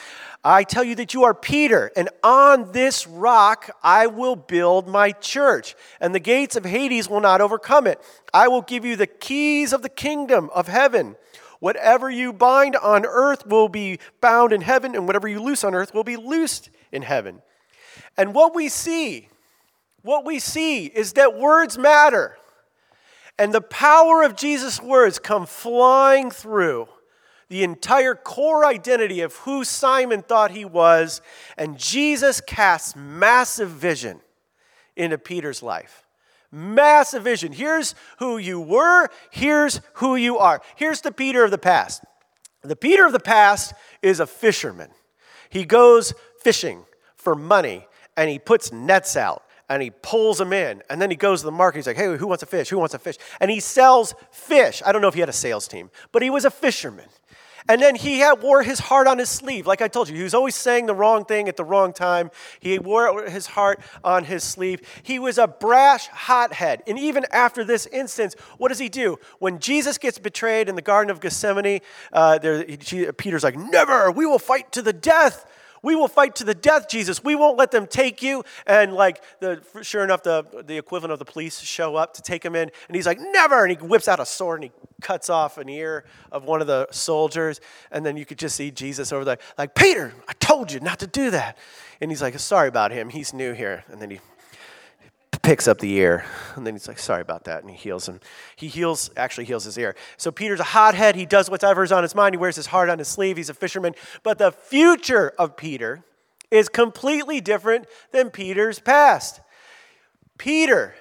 I 0.43 0.65
tell 0.65 0.83
you 0.83 0.95
that 0.95 1.13
you 1.13 1.25
are 1.25 1.35
Peter, 1.35 1.93
and 1.95 2.09
on 2.23 2.73
this 2.73 3.07
rock 3.07 3.69
I 3.83 4.07
will 4.07 4.35
build 4.35 4.89
my 4.89 5.13
church, 5.13 5.75
and 6.01 6.15
the 6.15 6.21
gates 6.21 6.57
of 6.57 6.65
Hades 6.65 7.11
will 7.11 7.21
not 7.21 7.43
overcome 7.43 7.87
it. 7.87 8.01
I 8.33 8.49
will 8.49 8.63
give 8.63 8.87
you 8.87 8.97
the 8.97 9.07
keys 9.07 9.75
of 9.75 9.83
the 9.83 9.91
kingdom 9.91 10.49
of 10.55 10.69
heaven. 10.69 11.17
Whatever 11.61 12.09
you 12.09 12.33
bind 12.33 12.75
on 12.75 13.05
earth 13.05 13.47
will 13.47 13.69
be 13.69 13.99
bound 14.23 14.55
in 14.55 14.63
heaven, 14.63 14.95
and 14.95 15.07
whatever 15.07 15.29
you 15.29 15.43
loose 15.43 15.65
on 15.65 15.75
earth 15.75 15.93
will 15.93 16.03
be 16.03 16.17
loosed 16.17 16.71
in 16.93 17.03
heaven. 17.03 17.43
And 18.17 18.35
what 18.35 18.55
we 18.55 18.71
see, 18.71 19.29
what 20.01 20.25
we 20.25 20.39
see 20.39 20.87
is 20.87 21.13
that 21.13 21.39
words 21.39 21.77
matter. 21.77 22.39
And 23.39 23.53
the 23.53 23.61
power 23.61 24.23
of 24.23 24.35
Jesus' 24.35 24.83
words 24.83 25.19
come 25.19 25.47
flying 25.47 26.31
through 26.31 26.89
the 27.49 27.65
entire 27.65 28.15
core 28.15 28.65
identity 28.65 29.21
of 29.21 29.35
who 29.37 29.65
Simon 29.65 30.23
thought 30.23 30.51
he 30.51 30.65
was. 30.65 31.21
And 31.57 31.79
Jesus 31.79 32.41
casts 32.41 32.95
massive 32.97 33.71
vision 33.71 34.21
into 34.97 35.17
Peter's 35.19 35.63
life. 35.63 36.05
Massive 36.51 37.23
vision. 37.23 37.53
Here's 37.53 37.95
who 38.19 38.39
you 38.39 38.61
were, 38.61 39.09
here's 39.31 39.81
who 39.95 40.17
you 40.17 40.39
are. 40.39 40.61
Here's 40.77 41.03
the 41.03 41.13
Peter 41.13 41.45
of 41.45 41.51
the 41.51 41.59
past. 41.59 42.03
The 42.63 42.77
Peter 42.77 43.07
of 43.07 43.13
the 43.13 43.21
past 43.21 43.75
is 44.03 44.19
a 44.19 44.27
fisherman. 44.27 44.91
He 45.51 45.65
goes 45.65 46.13
fishing 46.43 46.85
for 47.17 47.35
money 47.35 47.87
and 48.17 48.29
he 48.29 48.39
puts 48.39 48.73
nets 48.73 49.17
out 49.17 49.43
and 49.69 49.83
he 49.83 49.91
pulls 49.91 50.39
them 50.39 50.53
in. 50.53 50.83
And 50.89 51.01
then 51.01 51.11
he 51.11 51.17
goes 51.17 51.41
to 51.41 51.47
the 51.47 51.53
market. 51.53 51.79
He's 51.79 51.87
like, 51.87 51.97
hey, 51.97 52.17
who 52.17 52.27
wants 52.27 52.43
a 52.43 52.47
fish? 52.47 52.69
Who 52.71 52.79
wants 52.79 52.95
a 52.95 52.99
fish? 52.99 53.17
And 53.41 53.51
he 53.51 53.61
sells 53.61 54.15
fish. 54.31 54.83
I 54.85 54.93
don't 54.93 55.03
know 55.03 55.09
if 55.09 55.15
he 55.15 55.21
had 55.21 55.29
a 55.29 55.33
sales 55.35 55.69
team, 55.69 55.91
but 56.13 56.23
he 56.23 56.31
was 56.31 56.45
a 56.45 56.51
fisherman. 56.51 57.09
And 57.71 57.83
then 57.83 57.97
he 57.97 58.21
had, 58.21 58.41
wore 58.41 58.63
his 58.63 58.79
heart 58.79 59.07
on 59.07 59.19
his 59.19 59.29
sleeve. 59.29 59.67
Like 59.67 59.83
I 59.83 59.89
told 59.89 60.09
you, 60.09 60.17
he 60.17 60.23
was 60.23 60.33
always 60.33 60.55
saying 60.55 60.87
the 60.87 60.95
wrong 60.95 61.27
thing 61.27 61.49
at 61.49 61.57
the 61.59 61.65
wrong 61.65 61.93
time. 61.93 62.31
He 62.61 62.79
wore 62.79 63.29
his 63.29 63.47
heart 63.47 63.81
on 64.03 64.25
his 64.25 64.43
sleeve. 64.43 64.81
He 65.03 65.19
was 65.19 65.37
a 65.37 65.47
brash 65.47 66.09
hothead. 66.09 66.83
And 66.87 66.99
even 66.99 67.27
after 67.31 67.65
this 67.65 67.85
instance, 67.87 68.35
what 68.57 68.69
does 68.69 68.79
he 68.79 68.89
do? 68.89 69.19
When 69.39 69.59
Jesus 69.59 69.99
gets 69.99 70.19
betrayed 70.19 70.71
in 70.71 70.77
the 70.77 70.83
Garden 70.83 71.11
of 71.11 71.21
Gethsemane, 71.21 71.81
uh, 72.11 72.39
there, 72.39 72.65
Peter's 72.65 73.45
like, 73.45 73.57
Never, 73.57 74.11
we 74.11 74.25
will 74.25 74.39
fight 74.39 74.73
to 74.73 74.81
the 74.81 74.95
death. 74.95 75.45
We 75.83 75.95
will 75.95 76.09
fight 76.09 76.37
to 76.37 76.45
the 76.45 76.55
death, 76.55 76.89
Jesus. 76.89 77.23
We 77.23 77.35
won't 77.35 77.57
let 77.57 77.71
them 77.71 77.87
take 77.87 78.23
you. 78.23 78.45
And 78.67 78.95
like 78.95 79.23
the 79.41 79.63
sure 79.83 80.05
enough, 80.05 80.23
the, 80.23 80.45
the 80.67 80.79
equivalent 80.79 81.13
of 81.13 81.19
the 81.19 81.25
police 81.25 81.61
show 81.61 81.97
up 81.97 82.15
to 82.15 82.23
take 82.23 82.45
him 82.45 82.55
in, 82.55 82.71
and 82.89 82.97
he's 82.97 83.07
like, 83.07 83.19
never. 83.21 83.65
And 83.65 83.71
he 83.71 83.87
whips 83.87 84.09
out 84.09 84.21
a 84.21 84.27
sword 84.27 84.63
and 84.63 84.71
he 84.73 84.87
cuts 85.01 85.31
off 85.31 85.59
an 85.59 85.69
ear 85.69 86.05
of 86.33 86.45
one 86.45 86.61
of 86.61 86.67
the 86.67 86.89
soldiers. 86.91 87.61
And 87.91 88.05
then 88.05 88.17
you 88.17 88.25
could 88.25 88.39
just 88.39 88.57
see 88.57 88.71
Jesus 88.71 89.13
over 89.13 89.25
there, 89.25 89.39
like, 89.57 89.75
Peter, 89.75 90.13
I 90.29 90.33
told 90.35 90.73
you 90.73 90.81
not 90.81 90.99
to 91.01 91.07
do 91.07 91.31
that. 91.31 91.57
And 92.01 92.11
he's 92.11 92.23
like, 92.23 92.39
sorry 92.39 92.69
about 92.69 92.93
him. 92.93 93.09
He's 93.09 93.33
new 93.33 93.53
here. 93.53 93.85
And 93.91 94.01
then 94.01 94.11
he 94.11 94.21
picks 95.49 95.67
up 95.67 95.79
the 95.79 95.95
ear. 95.95 96.27
And 96.57 96.67
then 96.67 96.75
he's 96.75 96.87
like, 96.87 96.99
sorry 96.99 97.23
about 97.23 97.45
that. 97.45 97.63
And 97.63 97.71
he 97.71 97.77
heals 97.79 98.07
him. 98.07 98.21
He 98.55 98.69
heals, 98.69 99.11
actually 99.17 99.47
heals 99.47 99.65
his 99.65 99.79
ear. 99.79 99.97
So 100.19 100.31
Peter's 100.31 100.61
a 100.61 100.65
hothead. 100.65 101.17
He 101.17 101.25
does 101.25 101.49
whatever's 101.49 101.91
on 101.91 102.03
his 102.03 102.15
mind. 102.15 102.35
He 102.35 102.37
wears 102.37 102.55
his 102.55 102.67
heart 102.67 102.91
on 102.91 102.99
his 102.99 103.09
sleeve. 103.09 103.39
He's 103.39 103.49
a 103.49 103.55
fisherman. 103.55 103.95
But 104.23 104.37
the 104.37 104.53
future 104.53 105.33
of 105.39 105.57
Peter 105.57 106.05
is 106.51 106.69
completely 106.69 107.41
different 107.41 107.87
than 108.13 108.29
Peter's 108.29 108.79
past. 108.79 109.41
Peter 110.37 110.95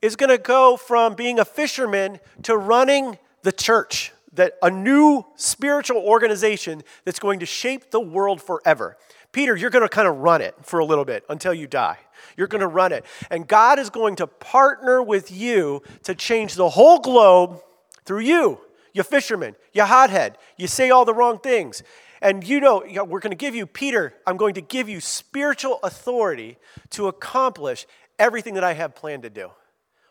is 0.00 0.16
going 0.16 0.30
to 0.30 0.38
go 0.38 0.78
from 0.78 1.14
being 1.14 1.38
a 1.38 1.44
fisherman 1.44 2.20
to 2.44 2.56
running 2.56 3.18
the 3.42 3.52
church, 3.52 4.12
that 4.32 4.54
a 4.62 4.70
new 4.70 5.26
spiritual 5.36 5.98
organization 5.98 6.82
that's 7.04 7.18
going 7.18 7.40
to 7.40 7.46
shape 7.46 7.90
the 7.90 8.00
world 8.00 8.40
forever. 8.40 8.96
Peter, 9.32 9.54
you're 9.54 9.70
going 9.70 9.84
to 9.84 9.88
kind 9.88 10.08
of 10.08 10.16
run 10.16 10.40
it 10.40 10.54
for 10.62 10.80
a 10.80 10.84
little 10.84 11.04
bit 11.04 11.24
until 11.28 11.54
you 11.54 11.66
die. 11.66 11.98
You're 12.36 12.48
going 12.48 12.60
to 12.60 12.66
run 12.66 12.92
it. 12.92 13.04
And 13.30 13.46
God 13.46 13.78
is 13.78 13.88
going 13.88 14.16
to 14.16 14.26
partner 14.26 15.02
with 15.02 15.30
you 15.30 15.82
to 16.02 16.14
change 16.14 16.54
the 16.54 16.70
whole 16.70 16.98
globe 16.98 17.60
through 18.04 18.20
you, 18.20 18.60
you 18.92 19.02
fisherman, 19.02 19.54
you 19.72 19.84
hothead. 19.84 20.36
You 20.56 20.66
say 20.66 20.90
all 20.90 21.04
the 21.04 21.14
wrong 21.14 21.38
things. 21.38 21.82
And 22.20 22.46
you 22.46 22.60
know, 22.60 22.82
we're 23.04 23.20
going 23.20 23.30
to 23.30 23.36
give 23.36 23.54
you, 23.54 23.66
Peter, 23.66 24.14
I'm 24.26 24.36
going 24.36 24.54
to 24.54 24.60
give 24.60 24.88
you 24.88 25.00
spiritual 25.00 25.78
authority 25.82 26.58
to 26.90 27.06
accomplish 27.08 27.86
everything 28.18 28.54
that 28.54 28.64
I 28.64 28.74
have 28.74 28.94
planned 28.94 29.22
to 29.22 29.30
do. 29.30 29.50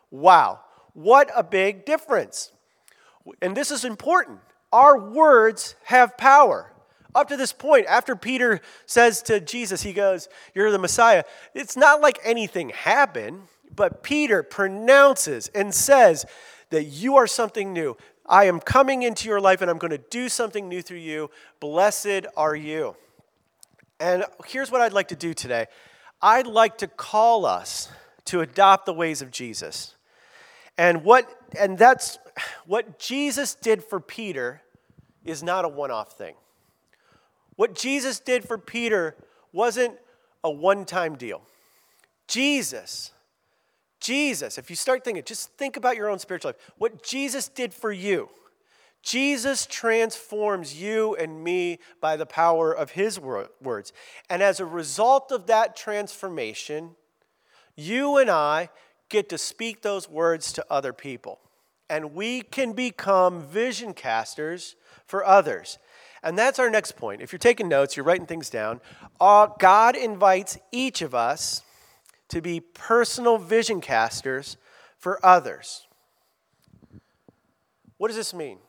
Wow, 0.09 0.61
what 0.93 1.29
a 1.35 1.43
big 1.43 1.85
difference. 1.85 2.51
And 3.41 3.55
this 3.55 3.69
is 3.69 3.85
important. 3.85 4.39
Our 4.71 4.97
words 4.97 5.75
have 5.83 6.17
power. 6.17 6.73
Up 7.15 7.27
to 7.29 7.37
this 7.37 7.53
point, 7.53 7.87
after 7.87 8.15
Peter 8.15 8.61
says 8.85 9.21
to 9.23 9.39
Jesus, 9.39 9.81
he 9.81 9.93
goes, 9.93 10.29
You're 10.53 10.71
the 10.71 10.77
Messiah, 10.77 11.23
it's 11.53 11.75
not 11.75 12.01
like 12.01 12.19
anything 12.23 12.69
happened, 12.69 13.43
but 13.75 14.03
Peter 14.03 14.43
pronounces 14.43 15.49
and 15.55 15.73
says 15.73 16.25
that 16.69 16.83
you 16.83 17.15
are 17.15 17.27
something 17.27 17.73
new. 17.73 17.97
I 18.27 18.45
am 18.45 18.59
coming 18.59 19.01
into 19.01 19.27
your 19.27 19.41
life 19.41 19.61
and 19.61 19.71
I'm 19.71 19.79
going 19.79 19.91
to 19.91 19.97
do 19.97 20.29
something 20.29 20.69
new 20.69 20.83
through 20.83 20.97
you. 20.97 21.31
Blessed 21.59 22.27
are 22.37 22.55
you. 22.55 22.95
And 23.99 24.23
here's 24.45 24.71
what 24.71 24.81
I'd 24.81 24.93
like 24.93 25.07
to 25.09 25.15
do 25.15 25.33
today 25.33 25.65
I'd 26.21 26.47
like 26.47 26.77
to 26.79 26.87
call 26.87 27.45
us 27.45 27.89
to 28.25 28.41
adopt 28.41 28.85
the 28.85 28.93
ways 28.93 29.21
of 29.21 29.31
Jesus. 29.31 29.95
And 30.77 31.03
what 31.03 31.27
and 31.59 31.77
that's 31.77 32.19
what 32.65 32.99
Jesus 32.99 33.55
did 33.55 33.83
for 33.83 33.99
Peter 33.99 34.61
is 35.25 35.41
not 35.41 35.65
a 35.65 35.67
one-off 35.67 36.17
thing. 36.17 36.35
What 37.59 37.75
Jesus 37.75 38.21
did 38.21 38.47
for 38.47 38.57
Peter 38.57 39.17
wasn't 39.51 39.97
a 40.45 40.49
one-time 40.49 41.17
deal. 41.17 41.41
Jesus 42.25 43.11
Jesus, 43.99 44.57
if 44.57 44.69
you 44.69 44.77
start 44.77 45.03
thinking, 45.03 45.25
just 45.25 45.51
think 45.57 45.75
about 45.75 45.97
your 45.97 46.09
own 46.09 46.19
spiritual 46.19 46.51
life. 46.51 46.71
What 46.77 47.03
Jesus 47.03 47.49
did 47.49 47.73
for 47.73 47.91
you 47.91 48.29
Jesus 49.03 49.65
transforms 49.65 50.81
you 50.81 51.17
and 51.17 51.43
me 51.43 51.79
by 51.99 52.15
the 52.15 52.25
power 52.25 52.71
of 52.71 52.91
his 52.91 53.19
words. 53.19 53.91
And 54.29 54.41
as 54.41 54.61
a 54.61 54.65
result 54.65 55.33
of 55.33 55.47
that 55.47 55.75
transformation, 55.75 56.91
you 57.75 58.19
and 58.19 58.29
I 58.29 58.69
get 59.09 59.27
to 59.27 59.37
speak 59.37 59.81
those 59.81 60.07
words 60.07 60.53
to 60.53 60.65
other 60.69 60.93
people. 60.93 61.39
And 61.89 62.13
we 62.13 62.41
can 62.41 62.71
become 62.71 63.41
vision 63.41 63.93
casters 63.93 64.77
for 65.05 65.25
others. 65.25 65.77
And 66.23 66.37
that's 66.37 66.59
our 66.59 66.69
next 66.69 66.97
point. 66.97 67.21
If 67.21 67.31
you're 67.31 67.39
taking 67.39 67.67
notes, 67.67 67.95
you're 67.95 68.05
writing 68.05 68.25
things 68.25 68.49
down. 68.49 68.81
Uh, 69.19 69.47
God 69.57 69.95
invites 69.95 70.57
each 70.71 71.01
of 71.01 71.15
us 71.15 71.63
to 72.29 72.41
be 72.41 72.59
personal 72.59 73.37
vision 73.37 73.81
casters 73.81 74.57
for 74.97 75.23
others. 75.25 75.87
What 77.97 78.07
does 78.07 78.17
this 78.17 78.33
mean? 78.33 78.59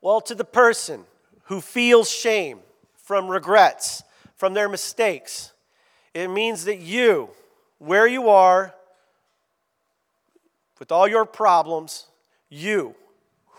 Well, 0.00 0.20
to 0.22 0.34
the 0.34 0.44
person 0.44 1.04
who 1.44 1.60
feels 1.60 2.10
shame 2.10 2.60
from 2.96 3.28
regrets, 3.28 4.02
from 4.36 4.54
their 4.54 4.68
mistakes, 4.68 5.52
it 6.14 6.28
means 6.28 6.64
that 6.64 6.78
you, 6.78 7.30
where 7.78 8.06
you 8.06 8.28
are, 8.28 8.74
with 10.78 10.90
all 10.90 11.06
your 11.06 11.26
problems, 11.26 12.06
you, 12.48 12.94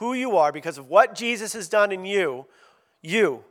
who 0.02 0.14
you 0.16 0.36
are, 0.36 0.52
because 0.52 0.80
of 0.80 0.90
what 0.90 1.14
Jesus 1.14 1.54
has 1.54 1.70
done 1.70 1.92
in 1.92 2.06
you, 2.06 2.48
you, 3.04 3.44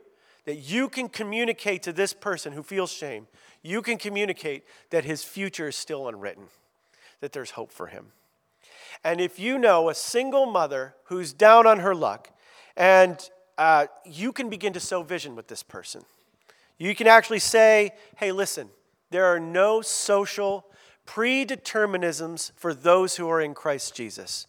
that 0.43 0.57
you 0.57 0.89
can 0.89 1.07
communicate 1.07 1.81
to 1.83 1.93
this 1.93 2.11
person 2.11 2.51
who 2.51 2.61
feels 2.61 2.91
shame, 2.91 3.27
you 3.63 3.81
can 3.81 3.97
communicate 3.97 4.65
that 4.89 5.05
his 5.05 5.23
future 5.23 5.69
is 5.69 5.77
still 5.77 6.09
unwritten, 6.09 6.43
that 7.21 7.31
there's 7.31 7.51
hope 7.51 7.71
for 7.71 7.87
him. 7.87 8.07
And 9.01 9.21
if 9.21 9.39
you 9.39 9.57
know 9.57 9.87
a 9.87 9.95
single 9.95 10.45
mother 10.45 10.93
who's 11.05 11.31
down 11.31 11.65
on 11.65 11.79
her 11.79 11.95
luck, 11.95 12.29
and 12.75 13.17
uh, 13.57 13.85
you 14.03 14.33
can 14.33 14.49
begin 14.49 14.73
to 14.73 14.81
sow 14.81 15.03
vision 15.03 15.37
with 15.37 15.47
this 15.47 15.63
person. 15.63 16.03
You 16.77 16.93
can 16.95 17.07
actually 17.07 17.39
say, 17.39 17.91
hey, 18.17 18.33
listen, 18.33 18.71
there 19.09 19.23
are 19.23 19.39
no 19.39 19.81
social 19.81 20.65
predeterminisms 21.07 22.51
for 22.57 22.73
those 22.73 23.15
who 23.15 23.29
are 23.29 23.39
in 23.39 23.53
Christ 23.53 23.95
Jesus. 23.95 24.47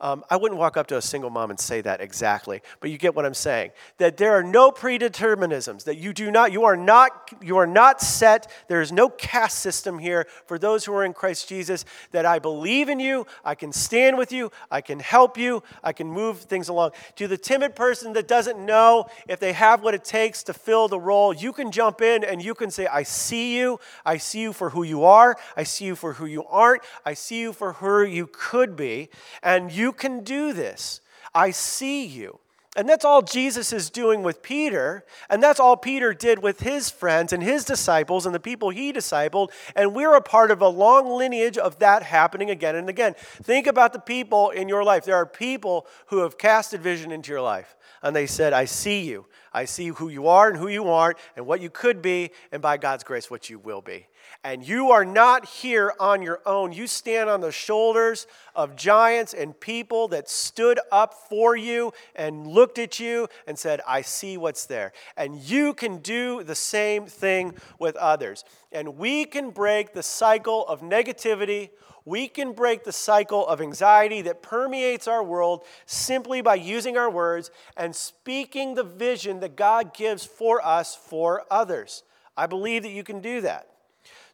Um, 0.00 0.24
I 0.28 0.36
wouldn't 0.36 0.58
walk 0.58 0.76
up 0.76 0.86
to 0.88 0.96
a 0.96 1.02
single 1.02 1.30
mom 1.30 1.50
and 1.50 1.58
say 1.58 1.80
that 1.80 2.00
exactly, 2.00 2.60
but 2.80 2.90
you 2.90 2.98
get 2.98 3.14
what 3.14 3.24
I'm 3.24 3.34
saying. 3.34 3.70
That 3.98 4.16
there 4.16 4.32
are 4.32 4.42
no 4.42 4.70
predeterminisms. 4.70 5.84
That 5.84 5.96
you 5.96 6.12
do 6.12 6.30
not, 6.30 6.52
you 6.52 6.64
are 6.64 6.76
not, 6.76 7.30
you 7.42 7.56
are 7.56 7.66
not 7.66 8.00
set. 8.00 8.50
There 8.68 8.80
is 8.80 8.92
no 8.92 9.08
caste 9.08 9.60
system 9.60 9.98
here 9.98 10.26
for 10.46 10.58
those 10.58 10.84
who 10.84 10.92
are 10.94 11.04
in 11.04 11.12
Christ 11.12 11.48
Jesus. 11.48 11.84
That 12.10 12.26
I 12.26 12.38
believe 12.38 12.88
in 12.88 13.00
you, 13.00 13.26
I 13.44 13.54
can 13.54 13.72
stand 13.72 14.18
with 14.18 14.32
you, 14.32 14.50
I 14.70 14.80
can 14.80 15.00
help 15.00 15.38
you, 15.38 15.62
I 15.82 15.92
can 15.92 16.08
move 16.08 16.40
things 16.40 16.68
along. 16.68 16.90
To 17.16 17.28
the 17.28 17.38
timid 17.38 17.74
person 17.76 18.12
that 18.14 18.28
doesn't 18.28 18.58
know 18.58 19.06
if 19.28 19.40
they 19.40 19.52
have 19.52 19.82
what 19.82 19.94
it 19.94 20.04
takes 20.04 20.42
to 20.44 20.54
fill 20.54 20.88
the 20.88 21.00
role, 21.00 21.32
you 21.32 21.52
can 21.52 21.70
jump 21.70 22.00
in 22.00 22.24
and 22.24 22.42
you 22.42 22.54
can 22.54 22.70
say, 22.70 22.86
"I 22.86 23.04
see 23.04 23.56
you. 23.56 23.80
I 24.04 24.18
see 24.18 24.40
you 24.40 24.52
for 24.52 24.70
who 24.70 24.82
you 24.82 25.04
are. 25.04 25.36
I 25.56 25.62
see 25.62 25.84
you 25.86 25.96
for 25.96 26.14
who 26.14 26.26
you 26.26 26.44
aren't. 26.46 26.82
I 27.04 27.14
see 27.14 27.40
you 27.40 27.52
for 27.52 27.74
who 27.74 28.02
you 28.02 28.26
could 28.26 28.76
be," 28.76 29.08
and 29.42 29.70
you 29.70 29.83
you 29.84 29.92
can 29.92 30.24
do 30.24 30.54
this. 30.54 31.02
I 31.34 31.50
see 31.50 32.06
you. 32.06 32.38
And 32.76 32.88
that's 32.88 33.04
all 33.04 33.20
Jesus 33.20 33.70
is 33.72 33.90
doing 33.90 34.22
with 34.22 34.42
Peter. 34.42 35.04
And 35.28 35.42
that's 35.42 35.60
all 35.60 35.76
Peter 35.76 36.14
did 36.14 36.38
with 36.42 36.60
his 36.60 36.90
friends 36.90 37.34
and 37.34 37.42
his 37.42 37.64
disciples 37.64 38.24
and 38.24 38.34
the 38.34 38.40
people 38.40 38.70
he 38.70 38.94
discipled. 38.94 39.50
And 39.76 39.94
we're 39.94 40.16
a 40.16 40.22
part 40.22 40.50
of 40.50 40.62
a 40.62 40.68
long 40.68 41.06
lineage 41.06 41.58
of 41.58 41.78
that 41.80 42.02
happening 42.02 42.48
again 42.48 42.74
and 42.74 42.88
again. 42.88 43.14
Think 43.42 43.66
about 43.66 43.92
the 43.92 44.00
people 44.00 44.50
in 44.50 44.70
your 44.70 44.82
life. 44.82 45.04
There 45.04 45.16
are 45.16 45.26
people 45.26 45.86
who 46.06 46.18
have 46.20 46.38
casted 46.38 46.80
vision 46.80 47.12
into 47.12 47.30
your 47.30 47.42
life. 47.42 47.76
And 48.02 48.16
they 48.16 48.26
said, 48.26 48.52
I 48.52 48.64
see 48.64 49.02
you. 49.02 49.26
I 49.52 49.66
see 49.66 49.88
who 49.88 50.08
you 50.08 50.26
are 50.26 50.48
and 50.48 50.58
who 50.58 50.68
you 50.68 50.88
aren't, 50.88 51.18
and 51.36 51.46
what 51.46 51.60
you 51.60 51.70
could 51.70 52.02
be, 52.02 52.32
and 52.50 52.60
by 52.60 52.76
God's 52.76 53.04
grace, 53.04 53.30
what 53.30 53.48
you 53.48 53.60
will 53.60 53.82
be. 53.82 54.08
And 54.42 54.66
you 54.66 54.90
are 54.90 55.04
not 55.04 55.46
here 55.46 55.92
on 55.98 56.22
your 56.22 56.40
own. 56.46 56.72
You 56.72 56.86
stand 56.86 57.30
on 57.30 57.40
the 57.40 57.52
shoulders 57.52 58.26
of 58.54 58.76
giants 58.76 59.34
and 59.34 59.58
people 59.58 60.08
that 60.08 60.28
stood 60.28 60.78
up 60.92 61.14
for 61.28 61.56
you 61.56 61.92
and 62.14 62.46
looked 62.46 62.78
at 62.78 63.00
you 63.00 63.28
and 63.46 63.58
said, 63.58 63.80
I 63.86 64.02
see 64.02 64.36
what's 64.36 64.66
there. 64.66 64.92
And 65.16 65.36
you 65.36 65.74
can 65.74 65.98
do 65.98 66.42
the 66.42 66.54
same 66.54 67.06
thing 67.06 67.54
with 67.78 67.96
others. 67.96 68.44
And 68.72 68.96
we 68.96 69.24
can 69.24 69.50
break 69.50 69.92
the 69.92 70.02
cycle 70.02 70.66
of 70.66 70.80
negativity 70.80 71.70
we 72.04 72.28
can 72.28 72.52
break 72.52 72.84
the 72.84 72.92
cycle 72.92 73.46
of 73.46 73.60
anxiety 73.60 74.22
that 74.22 74.42
permeates 74.42 75.08
our 75.08 75.22
world 75.22 75.64
simply 75.86 76.42
by 76.42 76.56
using 76.56 76.98
our 76.98 77.10
words 77.10 77.50
and 77.76 77.96
speaking 77.96 78.74
the 78.74 78.84
vision 78.84 79.40
that 79.40 79.56
God 79.56 79.94
gives 79.94 80.24
for 80.24 80.64
us 80.64 80.94
for 80.94 81.44
others. 81.50 82.02
I 82.36 82.46
believe 82.46 82.82
that 82.82 82.90
you 82.90 83.04
can 83.04 83.20
do 83.20 83.40
that. 83.42 83.68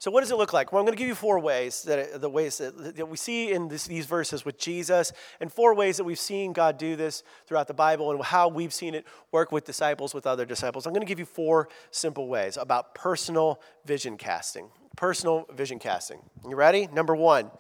So, 0.01 0.11
what 0.11 0.23
does 0.23 0.33
it 0.33 0.37
look 0.37 0.53
like? 0.53 0.73
Well, 0.73 0.81
I'm 0.81 0.87
going 0.87 0.97
to 0.97 0.99
give 0.99 1.07
you 1.07 1.15
four 1.15 1.39
ways 1.39 1.85
that 1.85 2.21
the 2.21 2.29
ways 2.29 2.59
that, 2.59 2.97
that 2.97 3.07
we 3.07 3.17
see 3.17 3.53
in 3.53 3.69
this, 3.69 3.87
these 3.87 4.07
verses 4.07 4.45
with 4.45 4.59
Jesus, 4.59 5.13
and 5.39 5.53
four 5.53 5.75
ways 5.77 5.99
that 5.99 6.05
we've 6.05 6.19
seen 6.19 6.53
God 6.53 6.77
do 6.77 6.97
this 6.97 7.23
throughout 7.47 7.69
the 7.69 7.75
Bible, 7.75 8.11
and 8.11 8.21
how 8.25 8.49
we've 8.49 8.75
seen 8.75 8.95
it 8.97 9.07
work 9.31 9.53
with 9.53 9.65
disciples, 9.65 10.13
with 10.13 10.27
other 10.27 10.45
disciples. 10.45 10.87
I'm 10.87 10.93
going 10.93 11.03
to 11.03 11.07
give 11.07 11.21
you 11.21 11.25
four 11.25 11.69
simple 11.93 12.27
ways 12.27 12.57
about 12.57 12.97
personal 12.97 13.61
vision 13.85 14.17
casting 14.17 14.71
personal 15.01 15.47
vision 15.55 15.79
casting. 15.79 16.21
You 16.47 16.57
ready? 16.57 16.87
Number 16.93 17.17
one. 17.17 17.51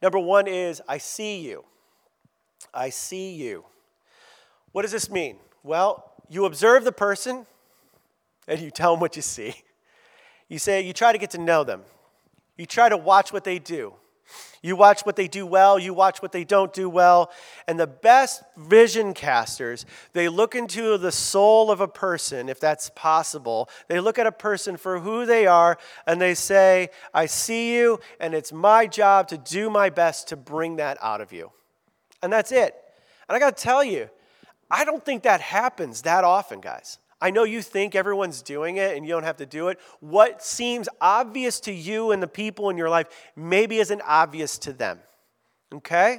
Number 0.00 0.18
one 0.18 0.46
is 0.46 0.80
I 0.88 0.96
see 0.96 1.40
you. 1.40 1.62
I 2.72 2.88
see 2.88 3.34
you. 3.34 3.66
What 4.72 4.82
does 4.82 4.92
this 4.92 5.10
mean? 5.10 5.36
Well, 5.62 6.12
you 6.30 6.46
observe 6.46 6.84
the 6.84 6.92
person 6.92 7.46
and 8.48 8.60
you 8.60 8.70
tell 8.70 8.92
them 8.92 9.00
what 9.00 9.14
you 9.14 9.22
see. 9.22 9.56
You 10.48 10.58
say, 10.58 10.82
you 10.82 10.92
try 10.92 11.12
to 11.12 11.18
get 11.18 11.30
to 11.30 11.38
know 11.38 11.64
them. 11.64 11.82
You 12.56 12.66
try 12.66 12.88
to 12.88 12.96
watch 12.96 13.32
what 13.32 13.44
they 13.44 13.58
do. 13.58 13.94
You 14.62 14.74
watch 14.74 15.02
what 15.02 15.14
they 15.14 15.28
do 15.28 15.46
well, 15.46 15.78
you 15.78 15.94
watch 15.94 16.20
what 16.20 16.32
they 16.32 16.42
don't 16.42 16.72
do 16.72 16.90
well. 16.90 17.30
And 17.68 17.78
the 17.78 17.86
best 17.86 18.42
vision 18.56 19.14
casters, 19.14 19.86
they 20.12 20.28
look 20.28 20.56
into 20.56 20.98
the 20.98 21.12
soul 21.12 21.70
of 21.70 21.80
a 21.80 21.86
person, 21.86 22.48
if 22.48 22.58
that's 22.58 22.90
possible. 22.90 23.68
They 23.86 24.00
look 24.00 24.18
at 24.18 24.26
a 24.26 24.32
person 24.32 24.76
for 24.76 24.98
who 24.98 25.24
they 25.26 25.46
are 25.46 25.78
and 26.06 26.20
they 26.20 26.34
say, 26.34 26.88
I 27.14 27.26
see 27.26 27.76
you, 27.76 28.00
and 28.18 28.34
it's 28.34 28.52
my 28.52 28.88
job 28.88 29.28
to 29.28 29.38
do 29.38 29.70
my 29.70 29.90
best 29.90 30.28
to 30.28 30.36
bring 30.36 30.76
that 30.76 30.98
out 31.00 31.20
of 31.20 31.32
you. 31.32 31.52
And 32.22 32.32
that's 32.32 32.50
it. 32.50 32.74
And 33.28 33.36
I 33.36 33.38
got 33.38 33.56
to 33.56 33.62
tell 33.62 33.84
you, 33.84 34.10
I 34.68 34.84
don't 34.84 35.04
think 35.04 35.22
that 35.22 35.40
happens 35.40 36.02
that 36.02 36.24
often, 36.24 36.60
guys. 36.60 36.98
I 37.20 37.30
know 37.30 37.44
you 37.44 37.62
think 37.62 37.94
everyone's 37.94 38.42
doing 38.42 38.76
it 38.76 38.96
and 38.96 39.06
you 39.06 39.12
don't 39.12 39.22
have 39.22 39.38
to 39.38 39.46
do 39.46 39.68
it. 39.68 39.78
What 40.00 40.42
seems 40.44 40.88
obvious 41.00 41.60
to 41.60 41.72
you 41.72 42.12
and 42.12 42.22
the 42.22 42.28
people 42.28 42.68
in 42.68 42.76
your 42.76 42.90
life 42.90 43.06
maybe 43.34 43.78
isn't 43.78 44.02
obvious 44.04 44.58
to 44.58 44.72
them. 44.72 45.00
Okay? 45.72 46.18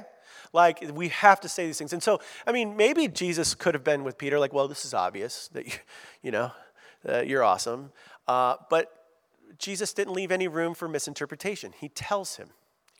Like, 0.52 0.84
we 0.92 1.08
have 1.08 1.40
to 1.40 1.48
say 1.48 1.66
these 1.66 1.78
things. 1.78 1.92
And 1.92 2.02
so, 2.02 2.20
I 2.46 2.52
mean, 2.52 2.76
maybe 2.76 3.06
Jesus 3.06 3.54
could 3.54 3.74
have 3.74 3.84
been 3.84 4.02
with 4.02 4.18
Peter, 4.18 4.38
like, 4.38 4.52
well, 4.52 4.66
this 4.66 4.84
is 4.84 4.94
obvious 4.94 5.48
that, 5.48 5.66
you, 5.66 5.72
you 6.22 6.30
know, 6.30 6.52
uh, 7.08 7.20
you're 7.20 7.44
awesome. 7.44 7.92
Uh, 8.26 8.56
but 8.70 8.92
Jesus 9.58 9.92
didn't 9.92 10.14
leave 10.14 10.32
any 10.32 10.48
room 10.48 10.74
for 10.74 10.88
misinterpretation. 10.88 11.72
He 11.78 11.88
tells 11.88 12.36
him. 12.36 12.48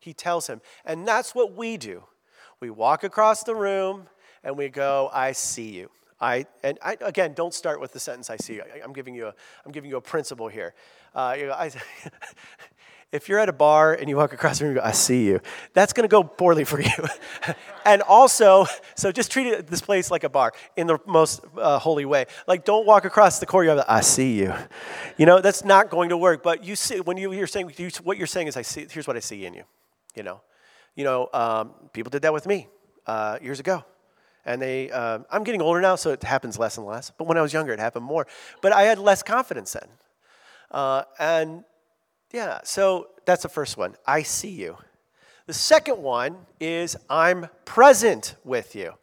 He 0.00 0.12
tells 0.12 0.46
him. 0.46 0.60
And 0.84 1.06
that's 1.06 1.34
what 1.34 1.54
we 1.54 1.76
do. 1.76 2.04
We 2.60 2.70
walk 2.70 3.04
across 3.04 3.42
the 3.44 3.54
room 3.54 4.08
and 4.42 4.56
we 4.56 4.68
go, 4.68 5.10
I 5.12 5.32
see 5.32 5.70
you. 5.70 5.90
I, 6.20 6.46
and 6.62 6.78
I, 6.82 6.96
again, 7.00 7.32
don't 7.34 7.54
start 7.54 7.80
with 7.80 7.92
the 7.92 8.00
sentence 8.00 8.28
I 8.28 8.36
see. 8.36 8.60
I, 8.60 8.84
am 8.84 8.92
giving 8.92 9.14
you 9.14 9.28
a, 9.28 9.34
I'm 9.64 9.72
giving 9.72 9.88
you 9.88 9.96
a 9.96 10.00
principle 10.00 10.48
here. 10.48 10.74
Uh, 11.14 11.36
you 11.38 11.46
know, 11.46 11.52
I, 11.52 11.70
if 13.12 13.28
you're 13.28 13.38
at 13.38 13.48
a 13.48 13.52
bar 13.52 13.94
and 13.94 14.08
you 14.08 14.16
walk 14.16 14.32
across 14.32 14.58
the 14.58 14.64
room 14.64 14.72
and 14.72 14.82
go, 14.82 14.86
I 14.86 14.92
see 14.92 15.26
you, 15.26 15.40
that's 15.74 15.92
going 15.92 16.08
to 16.08 16.10
go 16.10 16.24
poorly 16.24 16.64
for 16.64 16.80
you. 16.80 16.90
and 17.84 18.02
also, 18.02 18.66
so 18.96 19.12
just 19.12 19.30
treat 19.30 19.66
this 19.68 19.80
place 19.80 20.10
like 20.10 20.24
a 20.24 20.28
bar 20.28 20.52
in 20.76 20.88
the 20.88 20.98
most 21.06 21.40
uh, 21.56 21.78
holy 21.78 22.04
way. 22.04 22.26
Like, 22.48 22.64
don't 22.64 22.84
walk 22.84 23.04
across 23.04 23.38
the 23.38 23.46
courtyard, 23.46 23.84
I 23.88 24.00
see 24.00 24.40
you. 24.40 24.52
You 25.16 25.26
know, 25.26 25.40
that's 25.40 25.64
not 25.64 25.88
going 25.88 26.08
to 26.08 26.16
work. 26.16 26.42
But 26.42 26.64
you 26.64 26.74
see, 26.74 27.00
when 27.00 27.16
you, 27.16 27.32
are 27.40 27.46
saying, 27.46 27.72
you, 27.76 27.90
what 28.02 28.18
you're 28.18 28.26
saying 28.26 28.48
is, 28.48 28.56
I 28.56 28.62
see, 28.62 28.86
here's 28.90 29.06
what 29.06 29.16
I 29.16 29.20
see 29.20 29.46
in 29.46 29.54
you. 29.54 29.64
You 30.16 30.24
know, 30.24 30.40
you 30.96 31.04
know, 31.04 31.28
um, 31.32 31.74
people 31.92 32.10
did 32.10 32.22
that 32.22 32.32
with 32.32 32.46
me 32.46 32.66
uh, 33.06 33.38
years 33.40 33.60
ago. 33.60 33.84
And 34.44 34.62
they, 34.62 34.90
uh, 34.90 35.20
I'm 35.30 35.44
getting 35.44 35.60
older 35.60 35.80
now, 35.80 35.96
so 35.96 36.10
it 36.10 36.22
happens 36.22 36.58
less 36.58 36.78
and 36.78 36.86
less. 36.86 37.10
But 37.10 37.26
when 37.26 37.36
I 37.36 37.42
was 37.42 37.52
younger, 37.52 37.72
it 37.72 37.80
happened 37.80 38.04
more. 38.04 38.26
But 38.62 38.72
I 38.72 38.82
had 38.82 38.98
less 38.98 39.22
confidence 39.22 39.72
then. 39.72 39.88
Uh, 40.70 41.02
and 41.18 41.64
yeah, 42.32 42.60
so 42.64 43.08
that's 43.26 43.42
the 43.42 43.48
first 43.48 43.76
one. 43.76 43.94
I 44.06 44.22
see 44.22 44.50
you. 44.50 44.76
The 45.46 45.54
second 45.54 45.98
one 45.98 46.36
is 46.60 46.96
I'm 47.08 47.48
present 47.64 48.36
with 48.44 48.74
you. 48.74 48.94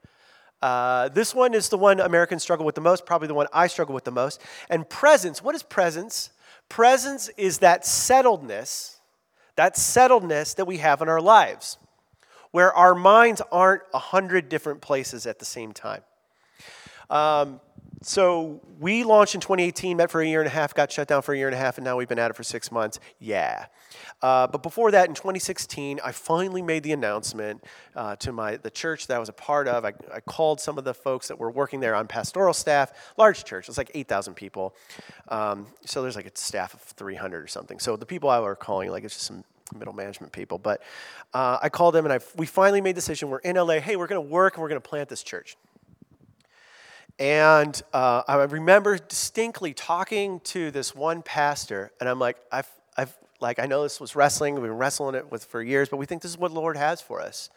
Uh, 0.61 1.09
this 1.09 1.35
one 1.35 1.53
is 1.53 1.69
the 1.69 1.77
one 1.77 1.99
Americans 1.99 2.41
struggle 2.41 2.65
with 2.65 2.75
the 2.75 2.81
most, 2.81 3.05
probably 3.05 3.27
the 3.27 3.33
one 3.33 3.47
I 3.53 3.67
struggle 3.67 3.93
with 3.93 4.03
the 4.03 4.11
most. 4.11 4.41
And 4.69 4.87
presence, 4.89 5.43
what 5.43 5.55
is 5.55 5.63
presence? 5.63 6.31
Presence 6.69 7.29
is 7.37 7.59
that 7.59 7.83
settledness, 7.83 8.97
that 9.55 9.75
settledness 9.75 10.55
that 10.55 10.65
we 10.65 10.77
have 10.77 11.01
in 11.01 11.09
our 11.09 11.21
lives, 11.21 11.77
where 12.55 12.73
our 12.73 12.95
minds 12.95 13.41
aren't 13.51 13.81
a 13.93 13.99
hundred 13.99 14.47
different 14.47 14.79
places 14.79 15.27
at 15.27 15.39
the 15.39 15.45
same 15.45 15.73
time. 15.73 16.01
Um, 17.09 17.59
so 18.01 18.61
we 18.79 19.03
launched 19.03 19.35
in 19.35 19.41
2018, 19.41 19.97
met 19.97 20.09
for 20.09 20.21
a 20.21 20.25
year 20.25 20.39
and 20.39 20.47
a 20.47 20.51
half, 20.51 20.73
got 20.73 20.89
shut 20.89 21.09
down 21.09 21.21
for 21.21 21.33
a 21.33 21.37
year 21.37 21.49
and 21.49 21.53
a 21.53 21.57
half, 21.57 21.77
and 21.77 21.83
now 21.83 21.97
we've 21.97 22.07
been 22.07 22.17
at 22.17 22.31
it 22.31 22.37
for 22.37 22.43
six 22.43 22.71
months. 22.71 23.01
Yeah. 23.19 23.65
Uh, 24.21 24.47
but 24.47 24.63
before 24.63 24.89
that, 24.91 25.09
in 25.09 25.15
2016, 25.15 25.99
I 26.01 26.13
finally 26.13 26.61
made 26.61 26.83
the 26.83 26.93
announcement 26.93 27.61
uh, 27.93 28.15
to 28.15 28.31
my 28.31 28.55
the 28.55 28.71
church 28.71 29.07
that 29.07 29.17
I 29.17 29.19
was 29.19 29.27
a 29.27 29.33
part 29.33 29.67
of. 29.67 29.83
I, 29.83 29.91
I, 30.13 30.21
called 30.21 30.61
some 30.61 30.77
of 30.77 30.85
the 30.85 30.93
folks 30.93 31.27
that 31.27 31.37
were 31.37 31.51
working 31.51 31.81
there 31.81 31.93
on 31.93 32.07
pastoral 32.07 32.53
staff. 32.53 32.93
Large 33.17 33.43
church, 33.43 33.67
it's 33.67 33.77
like 33.77 33.91
8,000 33.93 34.33
people. 34.33 34.73
Um, 35.27 35.67
so 35.83 36.01
there's 36.01 36.15
like 36.15 36.25
a 36.25 36.31
staff 36.35 36.73
of 36.73 36.79
300 36.79 37.43
or 37.43 37.47
something. 37.47 37.79
So 37.79 37.97
the 37.97 38.05
people 38.05 38.29
I 38.29 38.39
were 38.39 38.55
calling, 38.55 38.91
like 38.91 39.03
it's 39.03 39.13
just 39.13 39.25
some 39.25 39.43
middle 39.75 39.93
management 39.93 40.33
people. 40.33 40.57
But 40.57 40.81
uh, 41.33 41.59
I 41.61 41.69
called 41.69 41.95
them, 41.95 42.05
and 42.05 42.13
I, 42.13 42.19
we 42.35 42.45
finally 42.45 42.81
made 42.81 42.91
the 42.91 43.01
decision. 43.01 43.29
We're 43.29 43.39
in 43.39 43.55
LA. 43.55 43.79
Hey, 43.79 43.95
we're 43.95 44.07
going 44.07 44.23
to 44.23 44.29
work, 44.29 44.55
and 44.55 44.61
we're 44.61 44.69
going 44.69 44.81
to 44.81 44.87
plant 44.87 45.09
this 45.09 45.23
church. 45.23 45.57
And 47.17 47.81
uh, 47.93 48.23
I 48.27 48.43
remember 48.43 48.97
distinctly 48.97 49.73
talking 49.73 50.41
to 50.41 50.71
this 50.71 50.93
one 50.93 51.21
pastor, 51.21 51.91
and 51.99 52.09
I'm 52.09 52.19
like, 52.19 52.37
I've, 52.51 52.69
I've, 52.97 53.15
like, 53.39 53.57
I 53.59 53.65
know 53.65 53.83
this 53.83 54.01
was 54.01 54.15
wrestling. 54.15 54.55
We've 54.55 54.63
been 54.63 54.73
wrestling 54.73 55.15
it 55.15 55.31
with 55.31 55.45
for 55.45 55.61
years, 55.61 55.87
but 55.87 55.97
we 55.97 56.05
think 56.05 56.21
this 56.21 56.31
is 56.31 56.37
what 56.37 56.53
the 56.53 56.59
Lord 56.59 56.75
has 56.75 57.01
for 57.01 57.21
us. 57.21 57.49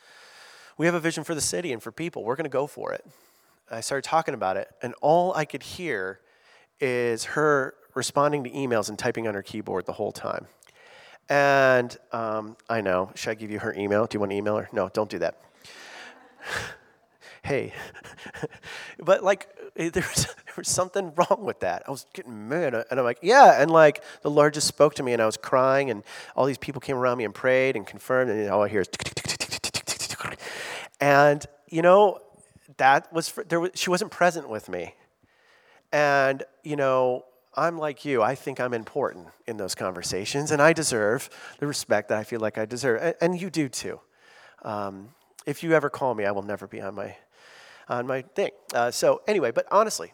We 0.76 0.87
have 0.87 0.94
a 0.94 1.00
vision 1.00 1.25
for 1.25 1.34
the 1.34 1.40
city 1.40 1.72
and 1.72 1.82
for 1.82 1.90
people. 1.90 2.22
We're 2.22 2.37
going 2.37 2.44
to 2.44 2.50
go 2.50 2.68
for 2.68 2.92
it. 2.92 3.04
I 3.70 3.80
started 3.80 4.08
talking 4.08 4.34
about 4.34 4.56
it, 4.56 4.68
and 4.80 4.94
all 5.02 5.34
I 5.34 5.44
could 5.44 5.62
hear 5.62 6.20
is 6.80 7.25
her 7.25 7.75
responding 7.94 8.44
to 8.44 8.50
emails 8.50 8.88
and 8.88 8.96
typing 8.98 9.26
on 9.26 9.34
her 9.34 9.42
keyboard 9.42 9.87
the 9.87 9.92
whole 9.92 10.12
time. 10.12 10.46
And 11.28 11.97
um, 12.12 12.56
I 12.68 12.80
know, 12.80 13.11
should 13.14 13.30
I 13.30 13.35
give 13.35 13.50
you 13.50 13.58
her 13.58 13.75
email? 13.75 14.06
Do 14.06 14.16
you 14.16 14.20
want 14.20 14.32
to 14.32 14.37
email 14.37 14.56
her? 14.56 14.68
No, 14.73 14.88
don't 14.88 15.11
do 15.11 15.18
that. 15.18 15.40
hey. 17.42 17.75
but 18.99 19.23
like, 19.23 19.49
eh, 19.76 19.90
there 19.90 20.04
was, 20.14 20.25
there 20.26 20.54
was 20.56 20.68
something 20.68 21.12
wrong 21.16 21.44
with 21.44 21.61
that. 21.61 21.82
I 21.87 21.90
was 21.90 22.06
getting 22.14 22.49
mad. 22.49 22.75
And 22.75 22.99
I'm 22.99 23.04
like, 23.04 23.18
yeah. 23.20 23.61
And 23.61 23.70
like, 23.70 24.02
the 24.23 24.30
Lord 24.30 24.54
just 24.54 24.66
spoke 24.66 24.94
to 24.94 25.02
me 25.02 25.12
and 25.12 25.20
I 25.20 25.26
was 25.26 25.37
crying 25.37 25.90
and 25.90 26.02
all 26.35 26.47
these 26.47 26.58
people 26.58 26.80
came 26.80 26.97
around 26.97 27.18
me 27.18 27.25
and 27.25 27.35
prayed 27.35 27.76
and 27.76 27.87
confirmed. 27.87 28.30
And 28.30 28.49
all 28.50 28.62
I 28.62 28.68
hear 28.68 28.80
is, 28.80 28.88
and 31.00 31.44
you 31.68 31.82
know, 31.82 32.20
that 32.78 33.12
was, 33.12 33.28
for, 33.28 33.44
there 33.44 33.61
was, 33.61 33.72
she 33.74 33.90
wasn't 33.90 34.11
present 34.11 34.48
with 34.48 34.68
me. 34.68 34.94
And, 35.92 36.42
you 36.64 36.76
know, 36.76 37.24
I'm 37.54 37.78
like 37.78 38.04
you. 38.04 38.22
I 38.22 38.34
think 38.34 38.61
I'm 38.61 38.74
important 38.74 39.28
in 39.46 39.56
those 39.56 39.74
conversations, 39.74 40.50
and 40.50 40.61
I 40.62 40.72
deserve 40.72 41.30
the 41.58 41.66
respect 41.66 42.08
that 42.11 42.18
I 42.18 42.24
feel 42.24 42.40
like 42.40 42.58
I 42.58 42.66
deserve. 42.66 43.14
And 43.20 43.40
you 43.40 43.50
do 43.50 43.68
too. 43.68 44.00
Um, 44.62 45.11
if 45.46 45.62
you 45.62 45.72
ever 45.72 45.88
call 45.88 46.14
me, 46.14 46.24
I 46.24 46.30
will 46.30 46.42
never 46.42 46.66
be 46.66 46.80
on 46.80 46.94
my 46.94 47.16
on 47.88 48.06
my 48.06 48.22
thing. 48.22 48.50
Uh, 48.74 48.90
so, 48.90 49.22
anyway, 49.26 49.50
but 49.50 49.66
honestly, 49.70 50.12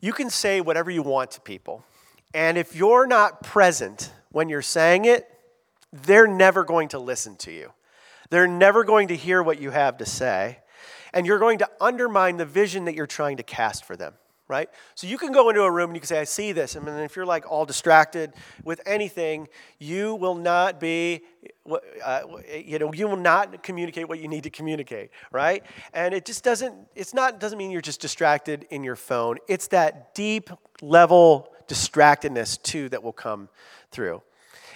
you 0.00 0.12
can 0.12 0.30
say 0.30 0.60
whatever 0.60 0.90
you 0.90 1.02
want 1.02 1.32
to 1.32 1.40
people. 1.40 1.84
And 2.32 2.56
if 2.56 2.76
you're 2.76 3.06
not 3.06 3.42
present 3.42 4.12
when 4.30 4.48
you're 4.48 4.62
saying 4.62 5.04
it, 5.04 5.28
they're 5.92 6.26
never 6.26 6.64
going 6.64 6.88
to 6.88 6.98
listen 6.98 7.36
to 7.36 7.52
you. 7.52 7.72
They're 8.30 8.48
never 8.48 8.84
going 8.84 9.08
to 9.08 9.16
hear 9.16 9.42
what 9.42 9.60
you 9.60 9.70
have 9.70 9.98
to 9.98 10.06
say. 10.06 10.58
And 11.12 11.26
you're 11.26 11.38
going 11.38 11.58
to 11.58 11.70
undermine 11.80 12.36
the 12.36 12.46
vision 12.46 12.86
that 12.86 12.94
you're 12.94 13.06
trying 13.06 13.36
to 13.36 13.42
cast 13.42 13.84
for 13.84 13.96
them 13.96 14.14
right? 14.48 14.68
So 14.94 15.06
you 15.06 15.16
can 15.16 15.32
go 15.32 15.48
into 15.48 15.62
a 15.62 15.70
room 15.70 15.90
and 15.90 15.96
you 15.96 16.00
can 16.00 16.06
say, 16.06 16.20
I 16.20 16.24
see 16.24 16.52
this. 16.52 16.76
And 16.76 16.86
if 17.00 17.16
you're 17.16 17.26
like 17.26 17.50
all 17.50 17.64
distracted 17.64 18.32
with 18.62 18.80
anything, 18.84 19.48
you 19.78 20.14
will 20.14 20.34
not 20.34 20.78
be, 20.78 21.22
uh, 22.04 22.20
you 22.52 22.78
know, 22.78 22.92
you 22.92 23.08
will 23.08 23.16
not 23.16 23.62
communicate 23.62 24.08
what 24.08 24.18
you 24.18 24.28
need 24.28 24.42
to 24.42 24.50
communicate, 24.50 25.10
right? 25.32 25.64
And 25.94 26.12
it 26.12 26.26
just 26.26 26.44
doesn't, 26.44 26.74
it's 26.94 27.14
not, 27.14 27.40
doesn't 27.40 27.56
mean 27.56 27.70
you're 27.70 27.80
just 27.80 28.00
distracted 28.00 28.66
in 28.70 28.84
your 28.84 28.96
phone. 28.96 29.38
It's 29.48 29.68
that 29.68 30.14
deep 30.14 30.50
level 30.82 31.48
distractedness 31.66 32.62
too 32.62 32.90
that 32.90 33.02
will 33.02 33.12
come 33.12 33.48
through. 33.90 34.22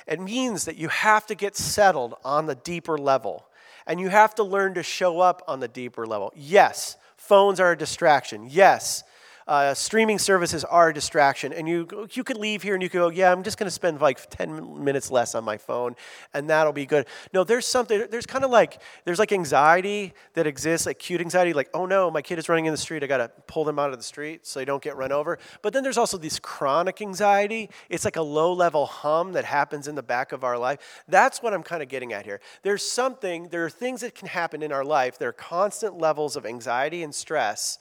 It 0.06 0.20
means 0.20 0.64
that 0.64 0.76
you 0.76 0.88
have 0.88 1.26
to 1.26 1.34
get 1.34 1.56
settled 1.56 2.14
on 2.24 2.46
the 2.46 2.54
deeper 2.54 2.96
level. 2.96 3.44
And 3.86 4.00
you 4.00 4.08
have 4.08 4.34
to 4.36 4.42
learn 4.42 4.74
to 4.74 4.82
show 4.82 5.20
up 5.20 5.42
on 5.46 5.60
the 5.60 5.68
deeper 5.68 6.06
level. 6.06 6.32
Yes, 6.34 6.96
phones 7.16 7.60
are 7.60 7.72
a 7.72 7.76
distraction. 7.76 8.46
Yes, 8.48 9.02
uh, 9.48 9.72
streaming 9.72 10.18
services 10.18 10.62
are 10.62 10.90
a 10.90 10.94
distraction. 10.94 11.54
And 11.54 11.66
you, 11.66 11.88
you 12.12 12.22
could 12.22 12.36
leave 12.36 12.62
here 12.62 12.74
and 12.74 12.82
you 12.82 12.90
could 12.90 12.98
go, 12.98 13.08
yeah, 13.08 13.32
I'm 13.32 13.42
just 13.42 13.56
going 13.56 13.66
to 13.66 13.70
spend 13.70 13.98
like 14.00 14.28
10 14.28 14.84
minutes 14.84 15.10
less 15.10 15.34
on 15.34 15.42
my 15.42 15.56
phone 15.56 15.96
and 16.34 16.50
that'll 16.50 16.74
be 16.74 16.84
good. 16.84 17.06
No, 17.32 17.44
there's 17.44 17.66
something, 17.66 18.04
there's 18.10 18.26
kind 18.26 18.44
of 18.44 18.50
like, 18.50 18.80
there's 19.06 19.18
like 19.18 19.32
anxiety 19.32 20.12
that 20.34 20.46
exists, 20.46 20.86
like 20.86 20.98
cute 20.98 21.22
anxiety, 21.22 21.54
like, 21.54 21.70
oh 21.72 21.86
no, 21.86 22.10
my 22.10 22.20
kid 22.20 22.38
is 22.38 22.48
running 22.50 22.66
in 22.66 22.72
the 22.72 22.78
street. 22.78 23.02
I 23.02 23.06
got 23.06 23.18
to 23.18 23.30
pull 23.46 23.64
them 23.64 23.78
out 23.78 23.90
of 23.90 23.98
the 23.98 24.04
street 24.04 24.46
so 24.46 24.60
they 24.60 24.66
don't 24.66 24.82
get 24.82 24.96
run 24.96 25.12
over. 25.12 25.38
But 25.62 25.72
then 25.72 25.82
there's 25.82 25.98
also 25.98 26.18
this 26.18 26.38
chronic 26.38 27.00
anxiety. 27.00 27.70
It's 27.88 28.04
like 28.04 28.16
a 28.16 28.22
low 28.22 28.52
level 28.52 28.84
hum 28.84 29.32
that 29.32 29.46
happens 29.46 29.88
in 29.88 29.94
the 29.94 30.02
back 30.02 30.32
of 30.32 30.44
our 30.44 30.58
life. 30.58 31.02
That's 31.08 31.42
what 31.42 31.54
I'm 31.54 31.62
kind 31.62 31.82
of 31.82 31.88
getting 31.88 32.12
at 32.12 32.26
here. 32.26 32.40
There's 32.62 32.82
something, 32.82 33.48
there 33.48 33.64
are 33.64 33.70
things 33.70 34.02
that 34.02 34.14
can 34.14 34.28
happen 34.28 34.62
in 34.62 34.72
our 34.72 34.84
life. 34.84 35.18
There 35.18 35.30
are 35.30 35.32
constant 35.32 35.96
levels 35.96 36.36
of 36.36 36.44
anxiety 36.44 37.02
and 37.02 37.14
stress 37.14 37.78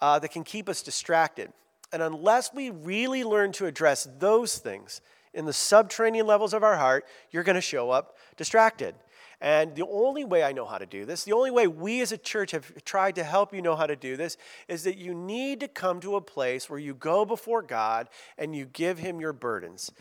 uh, 0.00 0.18
that 0.18 0.30
can 0.30 0.44
keep 0.44 0.68
us 0.68 0.82
distracted. 0.82 1.52
And 1.92 2.02
unless 2.02 2.52
we 2.52 2.70
really 2.70 3.24
learn 3.24 3.52
to 3.52 3.66
address 3.66 4.08
those 4.18 4.58
things 4.58 5.00
in 5.32 5.44
the 5.44 5.52
subterranean 5.52 6.26
levels 6.26 6.52
of 6.52 6.62
our 6.62 6.76
heart, 6.76 7.04
you're 7.30 7.44
going 7.44 7.54
to 7.54 7.60
show 7.60 7.90
up 7.90 8.16
distracted. 8.36 8.94
And 9.40 9.74
the 9.74 9.86
only 9.86 10.24
way 10.24 10.42
I 10.42 10.52
know 10.52 10.64
how 10.64 10.78
to 10.78 10.86
do 10.86 11.04
this, 11.04 11.24
the 11.24 11.34
only 11.34 11.50
way 11.50 11.66
we 11.66 12.00
as 12.00 12.10
a 12.10 12.16
church 12.16 12.52
have 12.52 12.72
tried 12.84 13.16
to 13.16 13.24
help 13.24 13.52
you 13.52 13.60
know 13.60 13.76
how 13.76 13.86
to 13.86 13.96
do 13.96 14.16
this, 14.16 14.38
is 14.66 14.84
that 14.84 14.96
you 14.96 15.14
need 15.14 15.60
to 15.60 15.68
come 15.68 16.00
to 16.00 16.16
a 16.16 16.22
place 16.22 16.70
where 16.70 16.78
you 16.78 16.94
go 16.94 17.26
before 17.26 17.60
God 17.60 18.08
and 18.38 18.56
you 18.56 18.64
give 18.64 18.98
Him 18.98 19.20
your 19.20 19.34
burdens. 19.34 19.92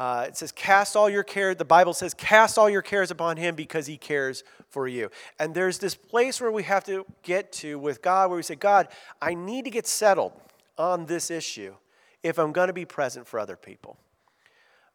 Uh, 0.00 0.24
it 0.26 0.34
says, 0.34 0.50
Cast 0.50 0.96
all 0.96 1.10
your 1.10 1.22
care, 1.22 1.54
the 1.54 1.62
Bible 1.62 1.92
says, 1.92 2.14
Cast 2.14 2.56
all 2.56 2.70
your 2.70 2.80
cares 2.80 3.10
upon 3.10 3.36
Him 3.36 3.54
because 3.54 3.86
He 3.86 3.98
cares 3.98 4.44
for 4.70 4.88
you. 4.88 5.10
And 5.38 5.54
there's 5.54 5.78
this 5.78 5.94
place 5.94 6.40
where 6.40 6.50
we 6.50 6.62
have 6.62 6.84
to 6.84 7.04
get 7.22 7.52
to 7.52 7.78
with 7.78 8.00
God 8.00 8.30
where 8.30 8.36
we 8.36 8.42
say, 8.42 8.54
God, 8.54 8.88
I 9.20 9.34
need 9.34 9.66
to 9.66 9.70
get 9.70 9.86
settled 9.86 10.32
on 10.78 11.04
this 11.04 11.30
issue 11.30 11.74
if 12.22 12.38
I'm 12.38 12.50
going 12.50 12.68
to 12.68 12.72
be 12.72 12.86
present 12.86 13.26
for 13.26 13.38
other 13.38 13.56
people. 13.56 13.98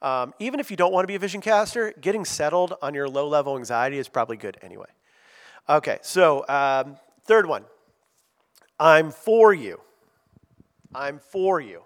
Um, 0.02 0.34
even 0.40 0.60
if 0.60 0.72
you 0.72 0.78
don't 0.78 0.92
want 0.92 1.04
to 1.04 1.08
be 1.08 1.16
a 1.16 1.20
vision 1.20 1.40
caster, 1.40 1.94
getting 2.02 2.26
settled 2.26 2.74
on 2.82 2.96
your 2.96 3.08
low 3.08 3.28
level 3.28 3.58
anxiety 3.58 4.00
is 4.00 4.08
probably 4.08 4.38
good 4.38 4.58
anyway. 4.64 4.90
Okay, 5.70 6.00
so 6.02 6.48
um, 6.50 6.98
third 7.26 7.46
one 7.46 7.64
I'm 8.80 9.12
for 9.12 9.54
you. 9.54 9.80
I'm 10.96 11.20
for 11.20 11.62
you. 11.62 11.84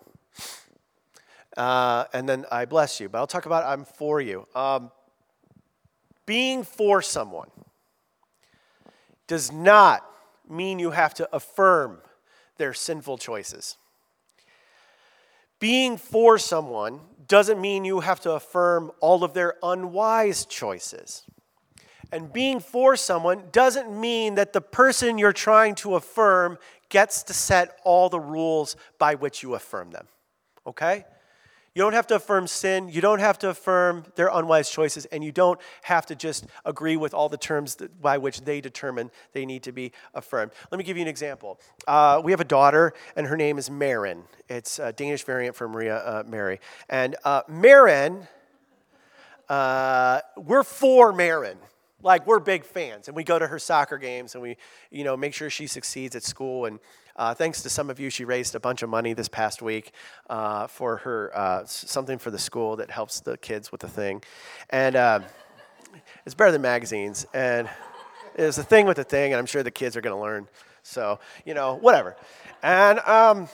Uh, 1.59 2.05
and 2.13 2.27
then 2.27 2.45
I 2.49 2.63
bless 2.63 3.01
you. 3.01 3.09
But 3.09 3.17
I'll 3.17 3.27
talk 3.27 3.45
about 3.45 3.65
I'm 3.65 3.83
for 3.83 4.21
you. 4.21 4.47
Um, 4.55 4.91
being 6.25 6.63
for 6.63 7.01
someone 7.01 7.49
does 9.27 9.51
not 9.51 10.09
mean 10.49 10.79
you 10.79 10.91
have 10.91 11.13
to 11.15 11.27
affirm 11.35 11.97
their 12.57 12.73
sinful 12.73 13.17
choices. 13.17 13.75
Being 15.59 15.97
for 15.97 16.37
someone 16.37 17.01
doesn't 17.27 17.59
mean 17.59 17.83
you 17.83 17.99
have 17.99 18.21
to 18.21 18.31
affirm 18.31 18.91
all 19.01 19.25
of 19.25 19.33
their 19.33 19.55
unwise 19.61 20.45
choices. 20.45 21.23
And 22.09 22.31
being 22.31 22.61
for 22.61 22.95
someone 22.95 23.43
doesn't 23.51 23.91
mean 23.91 24.35
that 24.35 24.53
the 24.53 24.61
person 24.61 25.17
you're 25.17 25.33
trying 25.33 25.75
to 25.75 25.95
affirm 25.95 26.57
gets 26.87 27.21
to 27.23 27.33
set 27.33 27.77
all 27.83 28.07
the 28.07 28.19
rules 28.19 28.77
by 28.97 29.15
which 29.15 29.43
you 29.43 29.55
affirm 29.55 29.91
them. 29.91 30.07
Okay? 30.65 31.03
You 31.79 31.85
don't 31.85 31.93
have 31.93 32.07
to 32.07 32.15
affirm 32.15 32.45
sin. 32.45 32.89
You 32.89 32.99
don't 32.99 33.19
have 33.19 33.39
to 33.39 33.47
affirm 33.47 34.03
their 34.15 34.27
unwise 34.33 34.69
choices. 34.69 35.05
And 35.05 35.23
you 35.23 35.31
don't 35.31 35.57
have 35.83 36.05
to 36.07 36.15
just 36.15 36.45
agree 36.65 36.97
with 36.97 37.13
all 37.13 37.29
the 37.29 37.37
terms 37.37 37.75
that, 37.75 38.01
by 38.01 38.17
which 38.17 38.41
they 38.41 38.59
determine 38.59 39.11
they 39.31 39.45
need 39.45 39.63
to 39.63 39.71
be 39.71 39.93
affirmed. 40.13 40.51
Let 40.71 40.77
me 40.77 40.83
give 40.83 40.97
you 40.97 41.03
an 41.03 41.07
example. 41.07 41.57
Uh, 41.87 42.19
we 42.21 42.33
have 42.33 42.41
a 42.41 42.43
daughter, 42.43 42.93
and 43.15 43.27
her 43.27 43.37
name 43.37 43.57
is 43.57 43.71
Marin. 43.71 44.23
It's 44.49 44.77
a 44.77 44.91
Danish 44.91 45.23
variant 45.23 45.55
for 45.55 45.69
Maria 45.69 45.99
uh, 45.99 46.23
Mary. 46.27 46.59
And 46.89 47.15
uh, 47.23 47.43
Maren, 47.47 48.27
uh, 49.47 50.19
we're 50.35 50.63
for 50.63 51.13
Marin 51.13 51.57
like 52.01 52.25
we're 52.25 52.39
big 52.39 52.63
fans 52.63 53.07
and 53.07 53.15
we 53.15 53.23
go 53.23 53.37
to 53.37 53.47
her 53.47 53.59
soccer 53.59 53.97
games 53.97 54.33
and 54.33 54.41
we 54.41 54.55
you 54.89 55.03
know 55.03 55.17
make 55.17 55.33
sure 55.33 55.49
she 55.49 55.67
succeeds 55.67 56.15
at 56.15 56.23
school 56.23 56.65
and 56.65 56.79
uh, 57.19 57.33
thanks 57.33 57.61
to 57.63 57.69
some 57.69 57.89
of 57.89 57.99
you, 57.99 58.09
she 58.09 58.23
raised 58.23 58.55
a 58.55 58.59
bunch 58.61 58.81
of 58.81 58.89
money 58.89 59.11
this 59.11 59.27
past 59.27 59.61
week 59.61 59.91
uh, 60.29 60.67
for 60.67 60.97
her 60.97 61.31
uh, 61.35 61.65
something 61.65 62.17
for 62.17 62.31
the 62.31 62.39
school 62.39 62.77
that 62.77 62.89
helps 62.89 63.19
the 63.19 63.37
kids 63.37 63.73
with 63.73 63.81
the 63.81 63.89
thing, 63.89 64.23
and 64.69 64.95
uh, 64.95 65.19
it's 66.25 66.33
better 66.33 66.51
than 66.51 66.61
magazines. 66.61 67.25
And 67.33 67.69
it's 68.35 68.57
a 68.57 68.63
thing 68.63 68.85
with 68.85 68.95
the 68.95 69.03
thing, 69.03 69.33
and 69.33 69.39
I'm 69.39 69.45
sure 69.45 69.61
the 69.63 69.69
kids 69.69 69.97
are 69.97 70.01
going 70.01 70.15
to 70.15 70.21
learn. 70.21 70.47
So 70.81 71.19
you 71.45 71.53
know, 71.53 71.75
whatever. 71.75 72.15
And 72.63 72.99
um, 72.99 73.49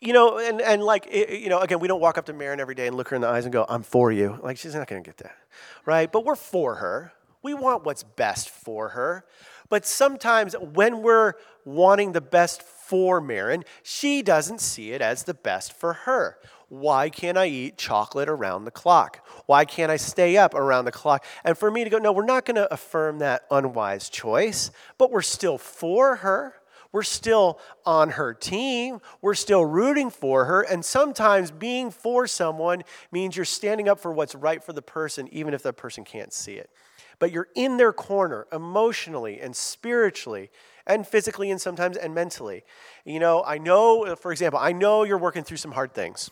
you 0.00 0.14
know, 0.14 0.38
and, 0.38 0.62
and 0.62 0.82
like, 0.82 1.12
you 1.12 1.48
know, 1.50 1.58
again, 1.58 1.80
we 1.80 1.88
don't 1.88 2.00
walk 2.00 2.16
up 2.16 2.26
to 2.26 2.32
Marin 2.32 2.58
every 2.58 2.74
day 2.74 2.86
and 2.86 2.96
look 2.96 3.08
her 3.08 3.16
in 3.16 3.22
the 3.22 3.28
eyes 3.28 3.44
and 3.44 3.52
go, 3.52 3.66
I'm 3.68 3.82
for 3.82 4.12
you. 4.12 4.38
Like, 4.42 4.56
she's 4.56 4.74
not 4.74 4.86
going 4.86 5.02
to 5.02 5.08
get 5.08 5.18
that, 5.18 5.36
right? 5.84 6.10
But 6.10 6.24
we're 6.24 6.36
for 6.36 6.76
her. 6.76 7.12
We 7.42 7.54
want 7.54 7.84
what's 7.84 8.02
best 8.02 8.50
for 8.50 8.90
her. 8.90 9.24
But 9.68 9.86
sometimes 9.86 10.54
when 10.54 11.02
we're 11.02 11.34
wanting 11.64 12.12
the 12.12 12.20
best 12.20 12.62
for 12.62 13.20
Marin, 13.20 13.64
she 13.82 14.22
doesn't 14.22 14.60
see 14.60 14.92
it 14.92 15.02
as 15.02 15.24
the 15.24 15.34
best 15.34 15.72
for 15.72 15.92
her. 15.92 16.38
Why 16.68 17.08
can't 17.10 17.38
I 17.38 17.46
eat 17.46 17.78
chocolate 17.78 18.28
around 18.28 18.64
the 18.64 18.70
clock? 18.70 19.26
Why 19.46 19.64
can't 19.64 19.90
I 19.90 19.96
stay 19.96 20.36
up 20.36 20.54
around 20.54 20.84
the 20.84 20.92
clock? 20.92 21.24
And 21.44 21.56
for 21.56 21.70
me 21.70 21.84
to 21.84 21.90
go, 21.90 21.98
no, 21.98 22.12
we're 22.12 22.24
not 22.24 22.44
going 22.44 22.56
to 22.56 22.72
affirm 22.72 23.18
that 23.18 23.44
unwise 23.50 24.08
choice, 24.08 24.70
but 24.96 25.10
we're 25.10 25.22
still 25.22 25.58
for 25.58 26.16
her. 26.16 26.54
We're 26.90 27.02
still 27.02 27.60
on 27.84 28.10
her 28.10 28.32
team. 28.32 29.00
We're 29.20 29.34
still 29.34 29.64
rooting 29.64 30.08
for 30.08 30.46
her. 30.46 30.62
And 30.62 30.82
sometimes 30.82 31.50
being 31.50 31.90
for 31.90 32.26
someone 32.26 32.82
means 33.12 33.36
you're 33.36 33.44
standing 33.44 33.88
up 33.88 34.00
for 34.00 34.10
what's 34.10 34.34
right 34.34 34.64
for 34.64 34.72
the 34.72 34.82
person, 34.82 35.28
even 35.30 35.52
if 35.52 35.62
that 35.64 35.74
person 35.76 36.04
can't 36.04 36.32
see 36.32 36.54
it 36.54 36.70
but 37.18 37.32
you're 37.32 37.48
in 37.54 37.76
their 37.76 37.92
corner 37.92 38.46
emotionally 38.52 39.40
and 39.40 39.54
spiritually 39.54 40.50
and 40.86 41.06
physically 41.06 41.50
and 41.50 41.60
sometimes 41.60 41.96
and 41.96 42.14
mentally. 42.14 42.64
You 43.04 43.20
know, 43.20 43.44
I 43.44 43.58
know, 43.58 44.16
for 44.16 44.32
example, 44.32 44.58
I 44.58 44.72
know 44.72 45.04
you're 45.04 45.18
working 45.18 45.44
through 45.44 45.58
some 45.58 45.72
hard 45.72 45.92
things. 45.92 46.30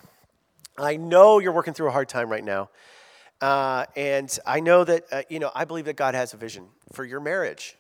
I 0.78 0.96
know 0.96 1.38
you're 1.38 1.52
working 1.52 1.74
through 1.74 1.88
a 1.88 1.92
hard 1.92 2.08
time 2.08 2.30
right 2.30 2.44
now. 2.44 2.70
Uh, 3.40 3.84
and 3.96 4.38
I 4.46 4.60
know 4.60 4.84
that, 4.84 5.04
uh, 5.12 5.22
you 5.28 5.38
know, 5.38 5.50
I 5.54 5.64
believe 5.66 5.84
that 5.86 5.96
God 5.96 6.14
has 6.14 6.32
a 6.32 6.36
vision 6.36 6.68
for 6.92 7.04
your 7.04 7.20
marriage. 7.20 7.76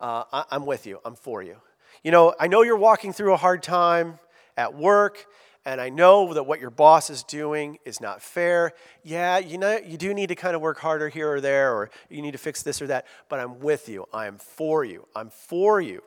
Uh, 0.00 0.24
I, 0.32 0.44
I'm 0.50 0.66
with 0.66 0.86
you, 0.86 1.00
I'm 1.04 1.14
for 1.14 1.42
you. 1.42 1.56
You 2.02 2.10
know, 2.10 2.34
I 2.40 2.48
know 2.48 2.62
you're 2.62 2.76
walking 2.76 3.12
through 3.12 3.34
a 3.34 3.36
hard 3.36 3.62
time 3.62 4.18
at 4.56 4.74
work 4.74 5.26
and 5.64 5.80
I 5.80 5.88
know 5.88 6.34
that 6.34 6.44
what 6.44 6.60
your 6.60 6.70
boss 6.70 7.08
is 7.10 7.22
doing 7.22 7.78
is 7.84 8.00
not 8.00 8.20
fair. 8.20 8.72
Yeah, 9.02 9.38
you 9.38 9.58
know, 9.58 9.78
you 9.78 9.96
do 9.96 10.12
need 10.12 10.28
to 10.28 10.34
kind 10.34 10.56
of 10.56 10.62
work 10.62 10.78
harder 10.78 11.08
here 11.08 11.32
or 11.32 11.40
there, 11.40 11.72
or 11.72 11.90
you 12.08 12.22
need 12.22 12.32
to 12.32 12.38
fix 12.38 12.62
this 12.62 12.82
or 12.82 12.88
that, 12.88 13.06
but 13.28 13.38
I'm 13.38 13.60
with 13.60 13.88
you. 13.88 14.06
I 14.12 14.26
am 14.26 14.38
for 14.38 14.84
you. 14.84 15.06
I'm 15.14 15.30
for 15.30 15.80
you. 15.80 16.02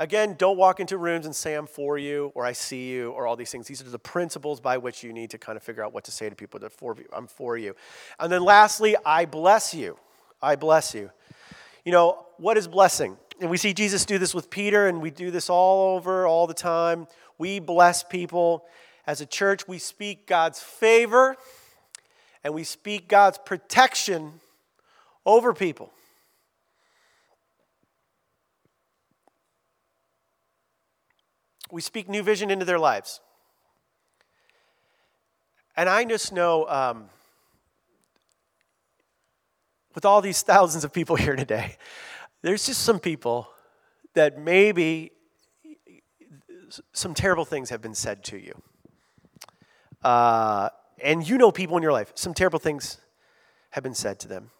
Again, 0.00 0.36
don't 0.38 0.56
walk 0.56 0.78
into 0.78 0.96
rooms 0.96 1.26
and 1.26 1.34
say, 1.34 1.54
I'm 1.54 1.66
for 1.66 1.98
you, 1.98 2.30
or 2.36 2.46
I 2.46 2.52
see 2.52 2.88
you, 2.88 3.10
or 3.10 3.26
all 3.26 3.34
these 3.34 3.50
things. 3.50 3.66
These 3.66 3.82
are 3.82 3.90
the 3.90 3.98
principles 3.98 4.60
by 4.60 4.78
which 4.78 5.02
you 5.02 5.12
need 5.12 5.30
to 5.30 5.38
kind 5.38 5.56
of 5.56 5.62
figure 5.64 5.84
out 5.84 5.92
what 5.92 6.04
to 6.04 6.12
say 6.12 6.28
to 6.28 6.36
people 6.36 6.60
that 6.60 6.70
for 6.70 6.94
you. 6.96 7.06
I'm 7.12 7.26
for 7.26 7.56
you. 7.56 7.74
And 8.20 8.30
then 8.30 8.44
lastly, 8.44 8.96
I 9.04 9.24
bless 9.24 9.74
you. 9.74 9.98
I 10.40 10.54
bless 10.54 10.94
you. 10.94 11.10
You 11.84 11.90
know, 11.90 12.26
what 12.36 12.56
is 12.56 12.68
blessing? 12.68 13.16
And 13.40 13.50
we 13.50 13.56
see 13.56 13.72
Jesus 13.72 14.04
do 14.04 14.18
this 14.18 14.34
with 14.34 14.50
Peter, 14.50 14.86
and 14.86 15.02
we 15.02 15.10
do 15.10 15.32
this 15.32 15.50
all 15.50 15.96
over 15.96 16.28
all 16.28 16.46
the 16.46 16.54
time. 16.54 17.08
We 17.38 17.60
bless 17.60 18.02
people. 18.02 18.66
As 19.06 19.20
a 19.20 19.26
church, 19.26 19.66
we 19.66 19.78
speak 19.78 20.26
God's 20.26 20.60
favor 20.60 21.36
and 22.44 22.52
we 22.52 22.64
speak 22.64 23.08
God's 23.08 23.38
protection 23.38 24.40
over 25.24 25.54
people. 25.54 25.92
We 31.70 31.80
speak 31.80 32.08
new 32.08 32.22
vision 32.22 32.50
into 32.50 32.64
their 32.64 32.78
lives. 32.78 33.20
And 35.76 35.88
I 35.88 36.04
just 36.04 36.32
know, 36.32 36.66
um, 36.68 37.08
with 39.94 40.04
all 40.04 40.20
these 40.20 40.42
thousands 40.42 40.84
of 40.84 40.92
people 40.92 41.16
here 41.16 41.36
today, 41.36 41.76
there's 42.42 42.66
just 42.66 42.82
some 42.82 42.98
people 42.98 43.48
that 44.14 44.38
maybe 44.38 45.12
some 46.92 47.14
terrible 47.14 47.44
things 47.44 47.70
have 47.70 47.80
been 47.80 47.94
said 47.94 48.24
to 48.24 48.38
you. 48.38 48.60
Uh, 50.02 50.68
and 51.02 51.28
you 51.28 51.38
know 51.38 51.50
people 51.50 51.76
in 51.76 51.82
your 51.82 51.92
life, 51.92 52.12
some 52.14 52.34
terrible 52.34 52.58
things 52.58 52.98
have 53.70 53.82
been 53.82 53.94
said 53.94 54.18
to 54.20 54.28
them. 54.28 54.50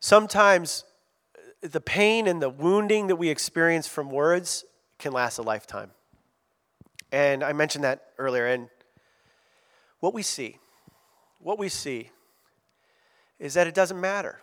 Sometimes 0.00 0.84
uh, 1.36 1.68
the 1.68 1.80
pain 1.80 2.26
and 2.26 2.40
the 2.40 2.50
wounding 2.50 3.06
that 3.08 3.16
we 3.16 3.28
experience 3.28 3.86
from 3.86 4.10
words 4.10 4.64
can 4.98 5.12
last 5.12 5.38
a 5.38 5.42
lifetime. 5.42 5.90
And 7.12 7.42
I 7.42 7.52
mentioned 7.52 7.84
that 7.84 8.10
earlier. 8.18 8.46
And 8.46 8.68
what 10.00 10.14
we 10.14 10.22
see, 10.22 10.58
what 11.40 11.58
we 11.58 11.68
see 11.68 12.10
is 13.38 13.54
that 13.54 13.66
it 13.66 13.74
doesn't 13.74 14.00
matter. 14.00 14.40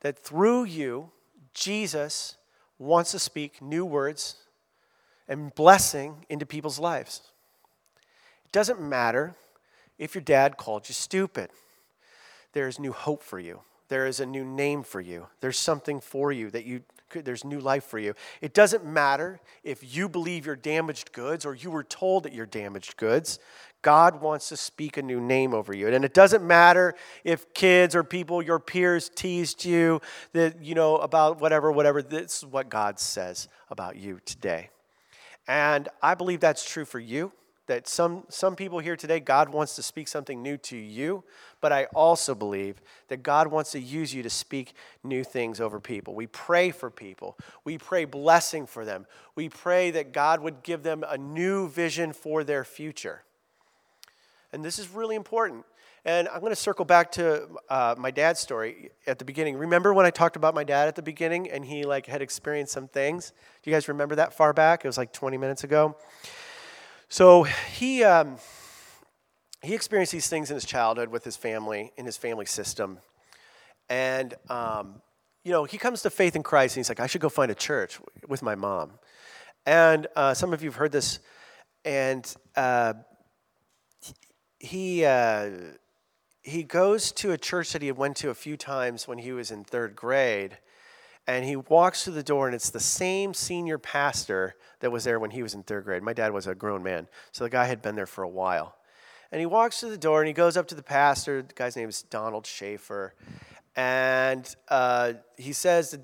That 0.00 0.18
through 0.18 0.64
you, 0.64 1.10
Jesus 1.52 2.36
wants 2.78 3.12
to 3.12 3.18
speak 3.18 3.62
new 3.62 3.84
words 3.84 4.36
and 5.28 5.54
blessing 5.54 6.26
into 6.28 6.46
people's 6.46 6.78
lives. 6.78 7.22
It 8.44 8.52
doesn't 8.52 8.80
matter 8.80 9.34
if 9.98 10.14
your 10.14 10.22
dad 10.22 10.56
called 10.56 10.88
you 10.88 10.94
stupid, 10.94 11.50
there 12.52 12.68
is 12.68 12.78
new 12.78 12.92
hope 12.92 13.22
for 13.22 13.38
you. 13.38 13.60
There 13.88 14.06
is 14.06 14.18
a 14.20 14.26
new 14.26 14.44
name 14.44 14.82
for 14.82 15.00
you. 15.00 15.26
There's 15.40 15.58
something 15.58 16.00
for 16.00 16.32
you 16.32 16.50
that 16.50 16.64
you 16.64 16.82
could 17.10 17.24
there's 17.24 17.44
new 17.44 17.60
life 17.60 17.84
for 17.84 17.98
you. 17.98 18.14
It 18.40 18.54
doesn't 18.54 18.84
matter 18.84 19.40
if 19.62 19.96
you 19.96 20.08
believe 20.08 20.46
you're 20.46 20.56
damaged 20.56 21.12
goods 21.12 21.44
or 21.44 21.54
you 21.54 21.70
were 21.70 21.84
told 21.84 22.24
that 22.24 22.32
you're 22.32 22.46
damaged 22.46 22.96
goods. 22.96 23.38
God 23.82 24.20
wants 24.20 24.48
to 24.48 24.56
speak 24.56 24.96
a 24.96 25.02
new 25.02 25.20
name 25.20 25.52
over 25.54 25.76
you. 25.76 25.86
And 25.88 26.04
it 26.04 26.14
doesn't 26.14 26.44
matter 26.44 26.94
if 27.22 27.52
kids 27.52 27.94
or 27.94 28.02
people, 28.02 28.42
your 28.42 28.58
peers, 28.58 29.10
teased 29.14 29.64
you 29.64 30.00
that, 30.32 30.62
you 30.62 30.74
know, 30.74 30.96
about 30.96 31.40
whatever, 31.40 31.70
whatever. 31.70 32.02
This 32.02 32.38
is 32.38 32.46
what 32.46 32.70
God 32.70 32.98
says 32.98 33.48
about 33.70 33.96
you 33.96 34.20
today. 34.24 34.70
And 35.46 35.88
I 36.02 36.14
believe 36.14 36.40
that's 36.40 36.64
true 36.64 36.84
for 36.84 36.98
you. 36.98 37.32
That 37.66 37.88
some, 37.88 38.24
some 38.28 38.56
people 38.56 38.78
here 38.78 38.94
today, 38.94 39.20
God 39.20 39.48
wants 39.48 39.74
to 39.76 39.82
speak 39.82 40.06
something 40.06 40.42
new 40.42 40.58
to 40.58 40.76
you, 40.76 41.24
but 41.62 41.72
I 41.72 41.86
also 41.94 42.34
believe 42.34 42.82
that 43.08 43.22
God 43.22 43.46
wants 43.46 43.72
to 43.72 43.80
use 43.80 44.12
you 44.12 44.22
to 44.22 44.28
speak 44.28 44.74
new 45.02 45.24
things 45.24 45.62
over 45.62 45.80
people. 45.80 46.14
We 46.14 46.26
pray 46.26 46.72
for 46.72 46.90
people, 46.90 47.38
we 47.64 47.78
pray 47.78 48.04
blessing 48.04 48.66
for 48.66 48.84
them, 48.84 49.06
we 49.34 49.48
pray 49.48 49.90
that 49.92 50.12
God 50.12 50.40
would 50.40 50.62
give 50.62 50.82
them 50.82 51.04
a 51.08 51.16
new 51.16 51.66
vision 51.70 52.12
for 52.12 52.44
their 52.44 52.64
future. 52.64 53.22
And 54.52 54.62
this 54.62 54.78
is 54.78 54.90
really 54.90 55.16
important. 55.16 55.64
And 56.06 56.28
I'm 56.28 56.40
going 56.40 56.52
to 56.52 56.56
circle 56.56 56.84
back 56.84 57.12
to 57.12 57.48
uh, 57.70 57.94
my 57.96 58.10
dad's 58.10 58.38
story 58.38 58.90
at 59.06 59.18
the 59.18 59.24
beginning. 59.24 59.56
Remember 59.56 59.94
when 59.94 60.04
I 60.04 60.10
talked 60.10 60.36
about 60.36 60.54
my 60.54 60.64
dad 60.64 60.86
at 60.86 60.96
the 60.96 61.02
beginning 61.02 61.50
and 61.50 61.64
he 61.64 61.84
like 61.84 62.06
had 62.06 62.20
experienced 62.20 62.72
some 62.72 62.88
things? 62.88 63.32
Do 63.62 63.70
you 63.70 63.74
guys 63.74 63.88
remember 63.88 64.14
that 64.16 64.34
far 64.34 64.52
back? 64.52 64.84
It 64.84 64.88
was 64.88 64.98
like 64.98 65.14
20 65.14 65.38
minutes 65.38 65.64
ago. 65.64 65.96
So 67.08 67.44
he 67.44 68.02
um, 68.02 68.38
he 69.62 69.74
experienced 69.74 70.12
these 70.12 70.28
things 70.28 70.50
in 70.50 70.56
his 70.56 70.64
childhood 70.64 71.08
with 71.10 71.24
his 71.24 71.36
family 71.36 71.92
in 71.96 72.06
his 72.06 72.16
family 72.16 72.46
system, 72.46 72.98
and 73.88 74.34
um, 74.48 75.00
you 75.44 75.52
know 75.52 75.64
he 75.64 75.78
comes 75.78 76.02
to 76.02 76.10
faith 76.10 76.34
in 76.34 76.42
Christ 76.42 76.76
and 76.76 76.80
he's 76.80 76.88
like, 76.88 77.00
I 77.00 77.06
should 77.06 77.20
go 77.20 77.28
find 77.28 77.50
a 77.50 77.54
church 77.54 78.00
with 78.26 78.42
my 78.42 78.54
mom. 78.54 78.92
And 79.64 80.06
uh, 80.16 80.34
some 80.34 80.52
of 80.52 80.62
you 80.62 80.70
have 80.70 80.76
heard 80.76 80.92
this, 80.92 81.20
and 81.84 82.34
uh, 82.56 82.94
he 84.58 85.04
uh, 85.04 85.50
he 86.44 86.62
goes 86.62 87.10
to 87.10 87.32
a 87.32 87.38
church 87.38 87.72
that 87.72 87.80
he 87.80 87.88
had 87.88 87.96
went 87.96 88.18
to 88.18 88.28
a 88.28 88.34
few 88.34 88.56
times 88.56 89.08
when 89.08 89.16
he 89.16 89.32
was 89.32 89.50
in 89.50 89.64
third 89.64 89.96
grade 89.96 90.58
and 91.26 91.46
he 91.46 91.56
walks 91.56 92.04
through 92.04 92.12
the 92.12 92.22
door 92.22 92.46
and 92.46 92.54
it's 92.54 92.68
the 92.68 92.78
same 92.78 93.32
senior 93.32 93.78
pastor 93.78 94.54
that 94.80 94.92
was 94.92 95.04
there 95.04 95.18
when 95.18 95.30
he 95.30 95.42
was 95.42 95.54
in 95.54 95.62
third 95.62 95.84
grade. 95.84 96.02
My 96.02 96.12
dad 96.12 96.34
was 96.34 96.46
a 96.46 96.54
grown 96.54 96.82
man 96.82 97.08
so 97.32 97.44
the 97.44 97.50
guy 97.50 97.64
had 97.64 97.80
been 97.80 97.96
there 97.96 98.06
for 98.06 98.22
a 98.22 98.28
while. 98.28 98.76
And 99.32 99.40
he 99.40 99.46
walks 99.46 99.80
through 99.80 99.90
the 99.90 99.98
door 99.98 100.20
and 100.20 100.28
he 100.28 100.34
goes 100.34 100.58
up 100.58 100.68
to 100.68 100.74
the 100.74 100.82
pastor. 100.82 101.40
The 101.40 101.54
guy's 101.54 101.76
name 101.76 101.88
is 101.88 102.02
donald 102.02 102.46
schaefer. 102.46 103.14
And 103.74 104.54
uh, 104.68 105.14
he 105.38 105.54
says 105.54 105.90
to 105.90 106.00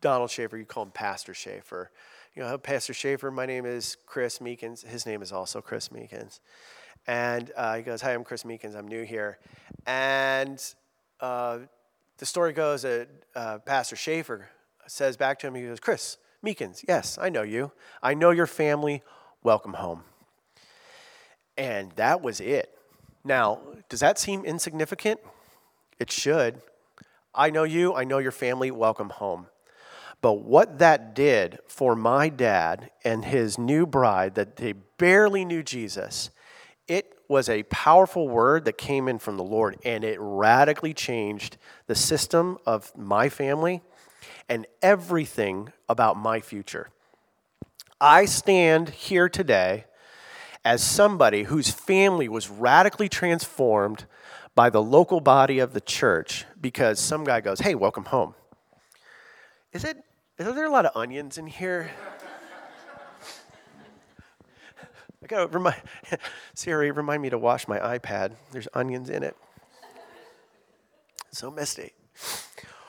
donald 0.00 0.32
schaefer 0.32 0.58
you 0.58 0.64
call 0.64 0.82
him 0.82 0.90
pastor 0.90 1.32
schaefer. 1.32 1.92
You 2.34 2.42
know 2.42 2.58
pastor 2.58 2.92
schaefer 2.92 3.30
my 3.30 3.46
name 3.46 3.66
is 3.66 3.96
chris 4.04 4.40
meekins. 4.40 4.84
His 4.84 5.06
name 5.06 5.22
is 5.22 5.30
also 5.30 5.60
chris 5.60 5.90
meekins 5.90 6.40
And 7.06 7.50
uh, 7.56 7.76
he 7.76 7.82
goes, 7.82 8.00
Hi, 8.02 8.14
I'm 8.14 8.24
Chris 8.24 8.44
Meekins. 8.44 8.76
I'm 8.76 8.88
new 8.88 9.02
here. 9.02 9.38
And 9.86 10.62
uh, 11.20 11.58
the 12.18 12.26
story 12.26 12.52
goes 12.52 12.82
that 12.82 13.08
uh, 13.34 13.58
Pastor 13.58 13.96
Schaefer 13.96 14.48
says 14.86 15.16
back 15.16 15.38
to 15.40 15.46
him, 15.46 15.54
He 15.54 15.62
goes, 15.62 15.80
Chris 15.80 16.18
Meekins, 16.44 16.84
yes, 16.88 17.18
I 17.20 17.28
know 17.28 17.42
you. 17.42 17.72
I 18.02 18.14
know 18.14 18.30
your 18.30 18.46
family. 18.46 19.02
Welcome 19.42 19.74
home. 19.74 20.02
And 21.56 21.92
that 21.92 22.22
was 22.22 22.40
it. 22.40 22.74
Now, 23.24 23.60
does 23.88 24.00
that 24.00 24.18
seem 24.18 24.44
insignificant? 24.44 25.20
It 25.98 26.10
should. 26.10 26.62
I 27.34 27.50
know 27.50 27.64
you, 27.64 27.94
I 27.94 28.04
know 28.04 28.18
your 28.18 28.32
family, 28.32 28.70
welcome 28.70 29.10
home. 29.10 29.46
But 30.22 30.42
what 30.42 30.78
that 30.78 31.14
did 31.14 31.58
for 31.66 31.94
my 31.94 32.28
dad 32.28 32.90
and 33.04 33.24
his 33.24 33.58
new 33.58 33.86
bride, 33.86 34.34
that 34.34 34.56
they 34.56 34.72
barely 34.72 35.44
knew 35.44 35.62
Jesus, 35.62 36.30
it 36.90 37.16
was 37.28 37.48
a 37.48 37.62
powerful 37.62 38.28
word 38.28 38.64
that 38.64 38.76
came 38.76 39.06
in 39.06 39.20
from 39.20 39.36
the 39.36 39.44
Lord, 39.44 39.78
and 39.84 40.02
it 40.02 40.18
radically 40.20 40.92
changed 40.92 41.56
the 41.86 41.94
system 41.94 42.58
of 42.66 42.90
my 42.98 43.28
family 43.28 43.80
and 44.48 44.66
everything 44.82 45.72
about 45.88 46.16
my 46.16 46.40
future. 46.40 46.88
I 48.00 48.24
stand 48.24 48.88
here 48.88 49.28
today 49.28 49.84
as 50.64 50.82
somebody 50.82 51.44
whose 51.44 51.70
family 51.70 52.28
was 52.28 52.50
radically 52.50 53.08
transformed 53.08 54.06
by 54.56 54.68
the 54.68 54.82
local 54.82 55.20
body 55.20 55.60
of 55.60 55.74
the 55.74 55.80
church 55.80 56.44
because 56.60 56.98
some 56.98 57.22
guy 57.22 57.40
goes, 57.40 57.60
Hey, 57.60 57.76
welcome 57.76 58.06
home. 58.06 58.34
Is 59.72 59.84
it, 59.84 59.96
is 60.40 60.54
there 60.56 60.66
a 60.66 60.72
lot 60.72 60.86
of 60.86 60.96
onions 60.96 61.38
in 61.38 61.46
here? 61.46 61.92
I 65.22 65.26
gotta 65.26 65.46
remind 65.48 65.80
Siri, 66.54 66.90
remind 66.90 67.22
me 67.22 67.30
to 67.30 67.38
wash 67.38 67.68
my 67.68 67.78
iPad. 67.78 68.32
There's 68.52 68.68
onions 68.72 69.10
in 69.10 69.22
it. 69.22 69.36
So 71.30 71.50
messy. 71.50 71.92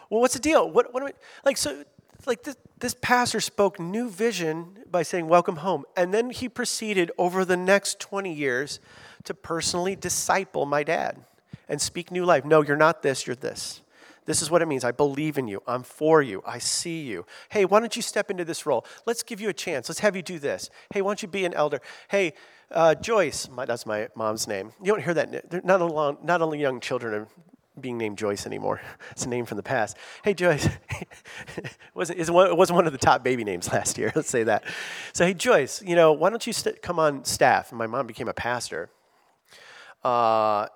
Well, 0.09 0.21
what's 0.21 0.33
the 0.33 0.39
deal? 0.39 0.69
What, 0.69 0.93
what 0.93 1.03
am 1.03 1.09
I, 1.09 1.13
like, 1.45 1.57
so, 1.57 1.83
like 2.25 2.43
this, 2.43 2.55
this 2.79 2.95
pastor 3.01 3.39
spoke 3.39 3.79
new 3.79 4.09
vision 4.09 4.77
by 4.89 5.03
saying, 5.03 5.27
Welcome 5.27 5.57
home. 5.57 5.85
And 5.95 6.13
then 6.13 6.29
he 6.29 6.49
proceeded 6.49 7.11
over 7.17 7.45
the 7.45 7.57
next 7.57 7.99
20 7.99 8.33
years 8.33 8.79
to 9.23 9.33
personally 9.33 9.95
disciple 9.95 10.65
my 10.65 10.83
dad 10.83 11.23
and 11.69 11.81
speak 11.81 12.11
new 12.11 12.25
life. 12.25 12.43
No, 12.43 12.61
you're 12.61 12.75
not 12.75 13.03
this, 13.03 13.27
you're 13.27 13.35
this. 13.35 13.80
This 14.25 14.41
is 14.41 14.51
what 14.51 14.61
it 14.61 14.67
means. 14.67 14.83
I 14.83 14.91
believe 14.91 15.37
in 15.37 15.47
you. 15.47 15.61
I'm 15.67 15.83
for 15.83 16.21
you. 16.21 16.43
I 16.45 16.59
see 16.59 17.01
you. 17.01 17.25
Hey, 17.49 17.65
why 17.65 17.79
don't 17.79 17.95
you 17.95 18.01
step 18.01 18.29
into 18.29 18.45
this 18.45 18.65
role? 18.65 18.85
Let's 19.05 19.23
give 19.23 19.41
you 19.41 19.49
a 19.49 19.53
chance. 19.53 19.89
Let's 19.89 19.99
have 19.99 20.15
you 20.15 20.21
do 20.21 20.37
this. 20.37 20.69
Hey, 20.93 21.01
why 21.01 21.09
don't 21.09 21.21
you 21.21 21.27
be 21.27 21.45
an 21.45 21.53
elder? 21.53 21.79
Hey, 22.09 22.33
uh, 22.69 22.95
Joyce, 22.95 23.49
my, 23.49 23.65
that's 23.65 23.85
my 23.85 24.09
mom's 24.15 24.47
name. 24.47 24.73
You 24.81 24.93
don't 24.93 25.03
hear 25.03 25.13
that. 25.15 25.65
Not, 25.65 25.81
along, 25.81 26.19
not 26.23 26.41
only 26.41 26.59
young 26.59 26.79
children 26.79 27.13
are 27.13 27.27
being 27.79 27.97
named 27.97 28.17
Joyce 28.17 28.45
anymore. 28.45 28.81
It's 29.11 29.25
a 29.25 29.29
name 29.29 29.45
from 29.45 29.57
the 29.57 29.63
past. 29.63 29.97
Hey, 30.23 30.33
Joyce. 30.33 30.65
it, 31.57 31.77
wasn't, 31.93 32.19
it 32.19 32.29
wasn't 32.31 32.75
one 32.75 32.85
of 32.87 32.93
the 32.93 32.97
top 32.97 33.23
baby 33.23 33.43
names 33.43 33.71
last 33.71 33.97
year. 33.97 34.11
Let's 34.15 34.29
say 34.29 34.43
that. 34.43 34.63
So, 35.13 35.25
hey, 35.25 35.33
Joyce, 35.33 35.81
you 35.81 35.95
know, 35.95 36.13
why 36.13 36.29
don't 36.29 36.45
you 36.45 36.53
st- 36.53 36.81
come 36.81 36.99
on 36.99 37.25
staff? 37.25 37.71
And 37.71 37.77
my 37.77 37.87
mom 37.87 38.07
became 38.07 38.27
a 38.27 38.33
pastor. 38.33 38.89
Uh, 40.03 40.67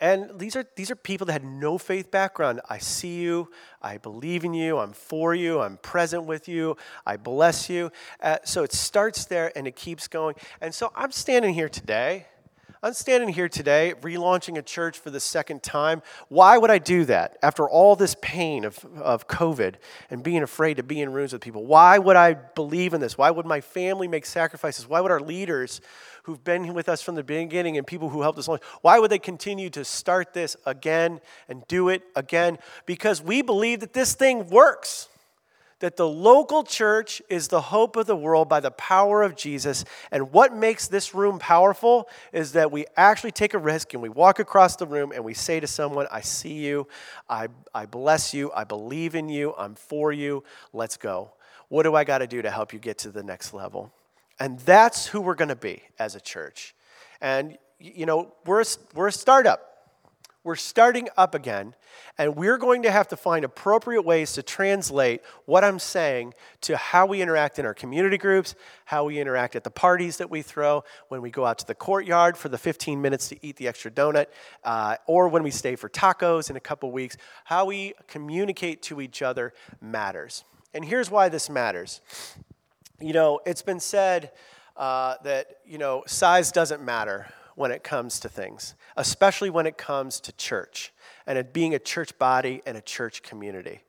and 0.00 0.38
these 0.38 0.56
are, 0.56 0.64
these 0.76 0.90
are 0.90 0.96
people 0.96 1.26
that 1.26 1.32
had 1.32 1.44
no 1.44 1.78
faith 1.78 2.10
background. 2.10 2.60
I 2.68 2.78
see 2.78 3.20
you. 3.20 3.50
I 3.82 3.98
believe 3.98 4.44
in 4.44 4.54
you. 4.54 4.78
I'm 4.78 4.92
for 4.92 5.34
you. 5.34 5.60
I'm 5.60 5.76
present 5.78 6.24
with 6.24 6.48
you. 6.48 6.76
I 7.04 7.16
bless 7.16 7.68
you. 7.68 7.90
Uh, 8.22 8.38
so 8.44 8.62
it 8.62 8.72
starts 8.72 9.24
there 9.24 9.52
and 9.56 9.66
it 9.66 9.76
keeps 9.76 10.08
going. 10.08 10.36
And 10.60 10.74
so 10.74 10.92
I'm 10.94 11.10
standing 11.10 11.54
here 11.54 11.68
today 11.68 12.26
I'm 12.80 12.92
standing 12.92 13.28
here 13.30 13.48
today 13.48 13.94
relaunching 14.02 14.56
a 14.56 14.62
church 14.62 14.98
for 14.98 15.10
the 15.10 15.18
second 15.18 15.64
time. 15.64 16.00
Why 16.28 16.56
would 16.58 16.70
I 16.70 16.78
do 16.78 17.04
that 17.06 17.36
after 17.42 17.68
all 17.68 17.96
this 17.96 18.14
pain 18.22 18.64
of, 18.64 18.84
of 18.96 19.26
COVID 19.26 19.74
and 20.10 20.22
being 20.22 20.44
afraid 20.44 20.76
to 20.76 20.84
be 20.84 21.00
in 21.00 21.12
rooms 21.12 21.32
with 21.32 21.42
people? 21.42 21.66
Why 21.66 21.98
would 21.98 22.14
I 22.14 22.34
believe 22.34 22.94
in 22.94 23.00
this? 23.00 23.18
Why 23.18 23.32
would 23.32 23.46
my 23.46 23.60
family 23.60 24.06
make 24.06 24.24
sacrifices? 24.24 24.86
Why 24.86 25.00
would 25.00 25.10
our 25.10 25.20
leaders 25.20 25.80
who've 26.22 26.44
been 26.44 26.72
with 26.72 26.88
us 26.88 27.02
from 27.02 27.16
the 27.16 27.24
beginning 27.24 27.76
and 27.78 27.86
people 27.86 28.10
who 28.10 28.22
helped 28.22 28.38
us 28.38 28.46
launch, 28.46 28.62
why 28.82 28.98
would 28.98 29.10
they 29.10 29.18
continue 29.18 29.70
to 29.70 29.84
start 29.84 30.32
this 30.34 30.56
again 30.64 31.20
and 31.48 31.66
do 31.66 31.88
it 31.88 32.02
again? 32.14 32.58
Because 32.86 33.20
we 33.20 33.42
believe 33.42 33.80
that 33.80 33.92
this 33.92 34.14
thing 34.14 34.48
works 34.50 35.08
that 35.80 35.96
the 35.96 36.08
local 36.08 36.64
church 36.64 37.22
is 37.28 37.48
the 37.48 37.60
hope 37.60 37.96
of 37.96 38.06
the 38.06 38.16
world 38.16 38.48
by 38.48 38.60
the 38.60 38.70
power 38.72 39.22
of 39.22 39.36
Jesus. 39.36 39.84
And 40.10 40.32
what 40.32 40.54
makes 40.54 40.88
this 40.88 41.14
room 41.14 41.38
powerful 41.38 42.08
is 42.32 42.52
that 42.52 42.72
we 42.72 42.86
actually 42.96 43.30
take 43.30 43.54
a 43.54 43.58
risk 43.58 43.94
and 43.94 44.02
we 44.02 44.08
walk 44.08 44.40
across 44.40 44.76
the 44.76 44.86
room 44.86 45.12
and 45.12 45.24
we 45.24 45.34
say 45.34 45.60
to 45.60 45.66
someone, 45.66 46.06
I 46.10 46.20
see 46.20 46.54
you, 46.54 46.88
I, 47.28 47.48
I 47.74 47.86
bless 47.86 48.34
you, 48.34 48.50
I 48.54 48.64
believe 48.64 49.14
in 49.14 49.28
you, 49.28 49.54
I'm 49.56 49.74
for 49.74 50.12
you, 50.12 50.42
let's 50.72 50.96
go. 50.96 51.32
What 51.68 51.84
do 51.84 51.94
I 51.94 52.04
got 52.04 52.18
to 52.18 52.26
do 52.26 52.42
to 52.42 52.50
help 52.50 52.72
you 52.72 52.78
get 52.78 52.98
to 52.98 53.10
the 53.10 53.22
next 53.22 53.54
level? 53.54 53.92
And 54.40 54.58
that's 54.60 55.06
who 55.06 55.20
we're 55.20 55.34
going 55.34 55.48
to 55.48 55.56
be 55.56 55.82
as 55.98 56.14
a 56.14 56.20
church. 56.20 56.74
And, 57.20 57.58
you 57.78 58.06
know, 58.06 58.32
we're 58.46 58.62
a, 58.62 58.66
we're 58.94 59.08
a 59.08 59.12
startup. 59.12 59.67
We're 60.48 60.56
starting 60.56 61.10
up 61.14 61.34
again, 61.34 61.74
and 62.16 62.34
we're 62.34 62.56
going 62.56 62.84
to 62.84 62.90
have 62.90 63.06
to 63.08 63.18
find 63.18 63.44
appropriate 63.44 64.00
ways 64.00 64.32
to 64.32 64.42
translate 64.42 65.20
what 65.44 65.62
I'm 65.62 65.78
saying 65.78 66.32
to 66.62 66.74
how 66.78 67.04
we 67.04 67.20
interact 67.20 67.58
in 67.58 67.66
our 67.66 67.74
community 67.74 68.16
groups, 68.16 68.54
how 68.86 69.04
we 69.04 69.20
interact 69.20 69.56
at 69.56 69.64
the 69.64 69.70
parties 69.70 70.16
that 70.16 70.30
we 70.30 70.40
throw, 70.40 70.84
when 71.08 71.20
we 71.20 71.30
go 71.30 71.44
out 71.44 71.58
to 71.58 71.66
the 71.66 71.74
courtyard 71.74 72.38
for 72.38 72.48
the 72.48 72.56
15 72.56 72.98
minutes 72.98 73.28
to 73.28 73.36
eat 73.46 73.56
the 73.56 73.68
extra 73.68 73.90
donut, 73.90 74.28
uh, 74.64 74.96
or 75.06 75.28
when 75.28 75.42
we 75.42 75.50
stay 75.50 75.76
for 75.76 75.90
tacos 75.90 76.48
in 76.48 76.56
a 76.56 76.60
couple 76.60 76.90
weeks. 76.90 77.18
How 77.44 77.66
we 77.66 77.92
communicate 78.06 78.80
to 78.84 79.02
each 79.02 79.20
other 79.20 79.52
matters. 79.82 80.44
And 80.72 80.82
here's 80.82 81.10
why 81.10 81.28
this 81.28 81.50
matters. 81.50 82.00
You 83.02 83.12
know, 83.12 83.40
it's 83.44 83.60
been 83.60 83.80
said 83.80 84.30
uh, 84.78 85.16
that, 85.24 85.58
you 85.66 85.76
know, 85.76 86.04
size 86.06 86.50
doesn't 86.52 86.82
matter 86.82 87.26
when 87.58 87.72
it 87.72 87.82
comes 87.82 88.20
to 88.20 88.28
things, 88.28 88.74
especially 88.96 89.50
when 89.50 89.66
it 89.66 89.76
comes 89.76 90.20
to 90.20 90.32
church 90.32 90.92
and 91.26 91.52
being 91.52 91.74
a 91.74 91.78
church 91.78 92.16
body 92.16 92.62
and 92.64 92.76
a 92.76 92.80
church 92.80 93.22
community. 93.22 93.80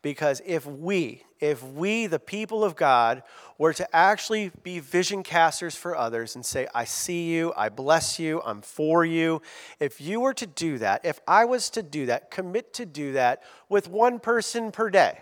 Because 0.00 0.40
if 0.46 0.64
we, 0.64 1.24
if 1.38 1.62
we, 1.62 2.06
the 2.06 2.18
people 2.18 2.64
of 2.64 2.74
God, 2.74 3.22
were 3.58 3.74
to 3.74 3.94
actually 3.94 4.50
be 4.62 4.78
vision 4.78 5.22
casters 5.22 5.74
for 5.74 5.94
others 5.94 6.36
and 6.36 6.46
say, 6.46 6.68
I 6.74 6.84
see 6.84 7.30
you, 7.30 7.52
I 7.56 7.68
bless 7.68 8.18
you, 8.18 8.40
I'm 8.44 8.62
for 8.62 9.04
you, 9.04 9.42
if 9.78 10.00
you 10.00 10.20
were 10.20 10.34
to 10.34 10.46
do 10.46 10.78
that, 10.78 11.04
if 11.04 11.20
I 11.26 11.44
was 11.44 11.68
to 11.70 11.82
do 11.82 12.06
that, 12.06 12.30
commit 12.30 12.72
to 12.74 12.86
do 12.86 13.12
that 13.12 13.42
with 13.68 13.88
one 13.88 14.20
person 14.20 14.70
per 14.70 14.88
day 14.88 15.20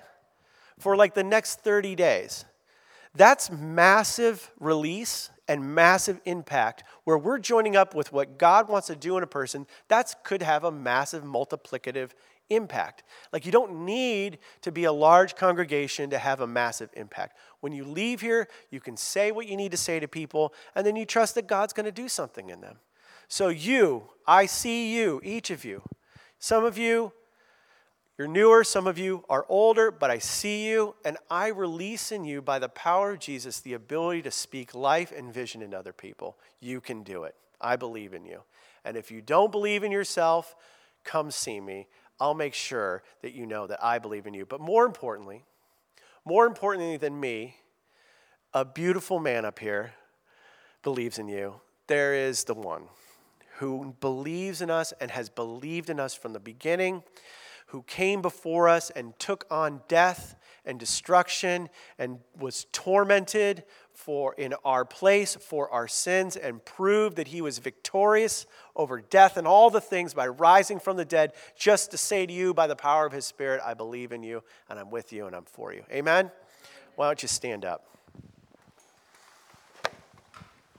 for 0.78 0.94
like 0.94 1.14
the 1.14 1.24
next 1.24 1.60
30 1.60 1.96
days, 1.96 2.44
that's 3.14 3.50
massive 3.50 4.52
release 4.60 5.30
and 5.48 5.74
massive 5.74 6.20
impact 6.24 6.84
where 7.04 7.18
we're 7.18 7.38
joining 7.38 7.76
up 7.76 7.94
with 7.94 8.12
what 8.12 8.38
God 8.38 8.68
wants 8.68 8.88
to 8.88 8.96
do 8.96 9.16
in 9.16 9.22
a 9.22 9.28
person, 9.28 9.66
that 9.88 10.14
could 10.24 10.42
have 10.42 10.64
a 10.64 10.70
massive 10.70 11.22
multiplicative 11.22 12.10
impact. 12.50 13.02
Like 13.32 13.46
you 13.46 13.52
don't 13.52 13.84
need 13.84 14.38
to 14.62 14.72
be 14.72 14.84
a 14.84 14.92
large 14.92 15.36
congregation 15.36 16.10
to 16.10 16.18
have 16.18 16.40
a 16.40 16.46
massive 16.46 16.90
impact. 16.94 17.36
When 17.60 17.72
you 17.72 17.84
leave 17.84 18.20
here, 18.20 18.48
you 18.70 18.80
can 18.80 18.96
say 18.96 19.32
what 19.32 19.46
you 19.46 19.56
need 19.56 19.72
to 19.72 19.76
say 19.76 20.00
to 20.00 20.08
people, 20.08 20.52
and 20.74 20.86
then 20.86 20.96
you 20.96 21.04
trust 21.04 21.34
that 21.34 21.46
God's 21.46 21.72
going 21.72 21.86
to 21.86 21.92
do 21.92 22.08
something 22.08 22.50
in 22.50 22.60
them. 22.60 22.78
So, 23.28 23.48
you, 23.48 24.04
I 24.26 24.46
see 24.46 24.94
you, 24.94 25.20
each 25.24 25.50
of 25.50 25.64
you. 25.64 25.82
Some 26.38 26.64
of 26.64 26.78
you, 26.78 27.12
you're 28.18 28.28
newer, 28.28 28.64
some 28.64 28.86
of 28.86 28.98
you 28.98 29.24
are 29.28 29.44
older, 29.48 29.90
but 29.90 30.10
I 30.10 30.18
see 30.18 30.66
you, 30.66 30.94
and 31.04 31.18
I 31.30 31.48
release 31.48 32.12
in 32.12 32.24
you 32.24 32.40
by 32.40 32.58
the 32.58 32.68
power 32.70 33.12
of 33.12 33.18
Jesus 33.18 33.60
the 33.60 33.74
ability 33.74 34.22
to 34.22 34.30
speak 34.30 34.74
life 34.74 35.12
and 35.14 35.32
vision 35.32 35.60
in 35.60 35.74
other 35.74 35.92
people. 35.92 36.38
You 36.58 36.80
can 36.80 37.02
do 37.02 37.24
it. 37.24 37.34
I 37.60 37.76
believe 37.76 38.14
in 38.14 38.24
you. 38.24 38.42
And 38.86 38.96
if 38.96 39.10
you 39.10 39.20
don't 39.20 39.52
believe 39.52 39.84
in 39.84 39.92
yourself, 39.92 40.54
come 41.04 41.30
see 41.30 41.60
me. 41.60 41.88
I'll 42.18 42.34
make 42.34 42.54
sure 42.54 43.02
that 43.20 43.34
you 43.34 43.44
know 43.44 43.66
that 43.66 43.84
I 43.84 43.98
believe 43.98 44.26
in 44.26 44.32
you. 44.32 44.46
But 44.46 44.60
more 44.60 44.86
importantly, 44.86 45.44
more 46.24 46.46
importantly 46.46 46.96
than 46.96 47.20
me, 47.20 47.56
a 48.54 48.64
beautiful 48.64 49.18
man 49.18 49.44
up 49.44 49.58
here 49.58 49.92
believes 50.82 51.18
in 51.18 51.28
you. 51.28 51.60
There 51.86 52.14
is 52.14 52.44
the 52.44 52.54
one 52.54 52.84
who 53.58 53.94
believes 54.00 54.62
in 54.62 54.70
us 54.70 54.94
and 55.00 55.10
has 55.10 55.28
believed 55.28 55.90
in 55.90 56.00
us 56.00 56.14
from 56.14 56.32
the 56.32 56.40
beginning 56.40 57.02
who 57.66 57.82
came 57.82 58.22
before 58.22 58.68
us 58.68 58.90
and 58.90 59.18
took 59.18 59.44
on 59.50 59.82
death 59.88 60.36
and 60.64 60.78
destruction 60.78 61.68
and 61.98 62.18
was 62.38 62.66
tormented 62.72 63.64
for 63.92 64.34
in 64.34 64.54
our 64.64 64.84
place 64.84 65.36
for 65.36 65.70
our 65.70 65.88
sins 65.88 66.36
and 66.36 66.64
proved 66.64 67.16
that 67.16 67.28
he 67.28 67.40
was 67.40 67.58
victorious 67.58 68.46
over 68.74 69.00
death 69.00 69.36
and 69.36 69.46
all 69.46 69.70
the 69.70 69.80
things 69.80 70.12
by 70.12 70.26
rising 70.26 70.78
from 70.78 70.96
the 70.96 71.04
dead 71.04 71.32
just 71.56 71.90
to 71.90 71.96
say 71.96 72.26
to 72.26 72.32
you 72.32 72.52
by 72.52 72.66
the 72.66 72.76
power 72.76 73.06
of 73.06 73.12
his 73.12 73.24
spirit 73.24 73.60
I 73.64 73.74
believe 73.74 74.12
in 74.12 74.22
you 74.22 74.42
and 74.68 74.78
I'm 74.78 74.90
with 74.90 75.12
you 75.12 75.26
and 75.26 75.34
I'm 75.34 75.44
for 75.44 75.72
you. 75.72 75.82
Amen. 75.90 76.30
Why 76.96 77.06
don't 77.06 77.22
you 77.22 77.28
stand 77.28 77.64
up? 77.64 77.95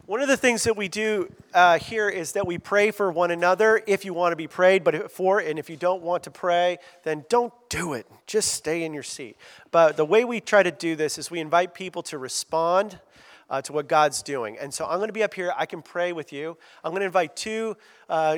One 0.08 0.22
of 0.22 0.30
the 0.30 0.38
things 0.38 0.64
that 0.64 0.78
we 0.78 0.88
do 0.88 1.30
uh, 1.54 1.80
here 1.80 2.08
is 2.08 2.32
that 2.32 2.48
we 2.48 2.58
pray 2.58 2.92
for 2.92 3.12
one 3.12 3.30
another 3.30 3.84
if 3.88 4.06
you 4.06 4.14
want 4.14 4.32
to 4.32 4.38
be 4.38 4.48
prayed 4.48 4.86
but 4.86 5.12
for, 5.12 5.40
and 5.40 5.60
if 5.60 5.70
you 5.70 5.76
don't 5.76 6.02
want 6.02 6.24
to 6.24 6.32
pray, 6.32 6.78
then 7.04 7.26
don't 7.28 7.52
do 7.68 7.92
it. 7.92 8.08
Just 8.26 8.54
stay 8.54 8.86
in 8.86 8.94
your 8.94 9.04
seat. 9.04 9.36
But 9.70 9.98
the 9.98 10.06
way 10.06 10.24
we 10.24 10.40
try 10.40 10.64
to 10.64 10.72
do 10.72 10.96
this 10.96 11.18
is 11.18 11.30
we 11.30 11.42
invite 11.42 11.74
people 11.74 12.04
to 12.04 12.18
respond 12.18 12.98
uh, 13.50 13.62
to 13.64 13.74
what 13.74 13.90
God's 13.90 14.24
doing. 14.24 14.58
And 14.58 14.74
so 14.74 14.86
I'm 14.86 14.96
going 15.00 15.10
to 15.10 15.14
be 15.14 15.24
up 15.24 15.34
here. 15.34 15.52
I 15.58 15.66
can 15.66 15.82
pray 15.82 16.14
with 16.14 16.32
you. 16.32 16.58
I'm 16.86 16.92
going 16.92 17.02
to 17.02 17.08
invite 17.08 17.36
two 17.36 17.76
uh, 18.08 18.38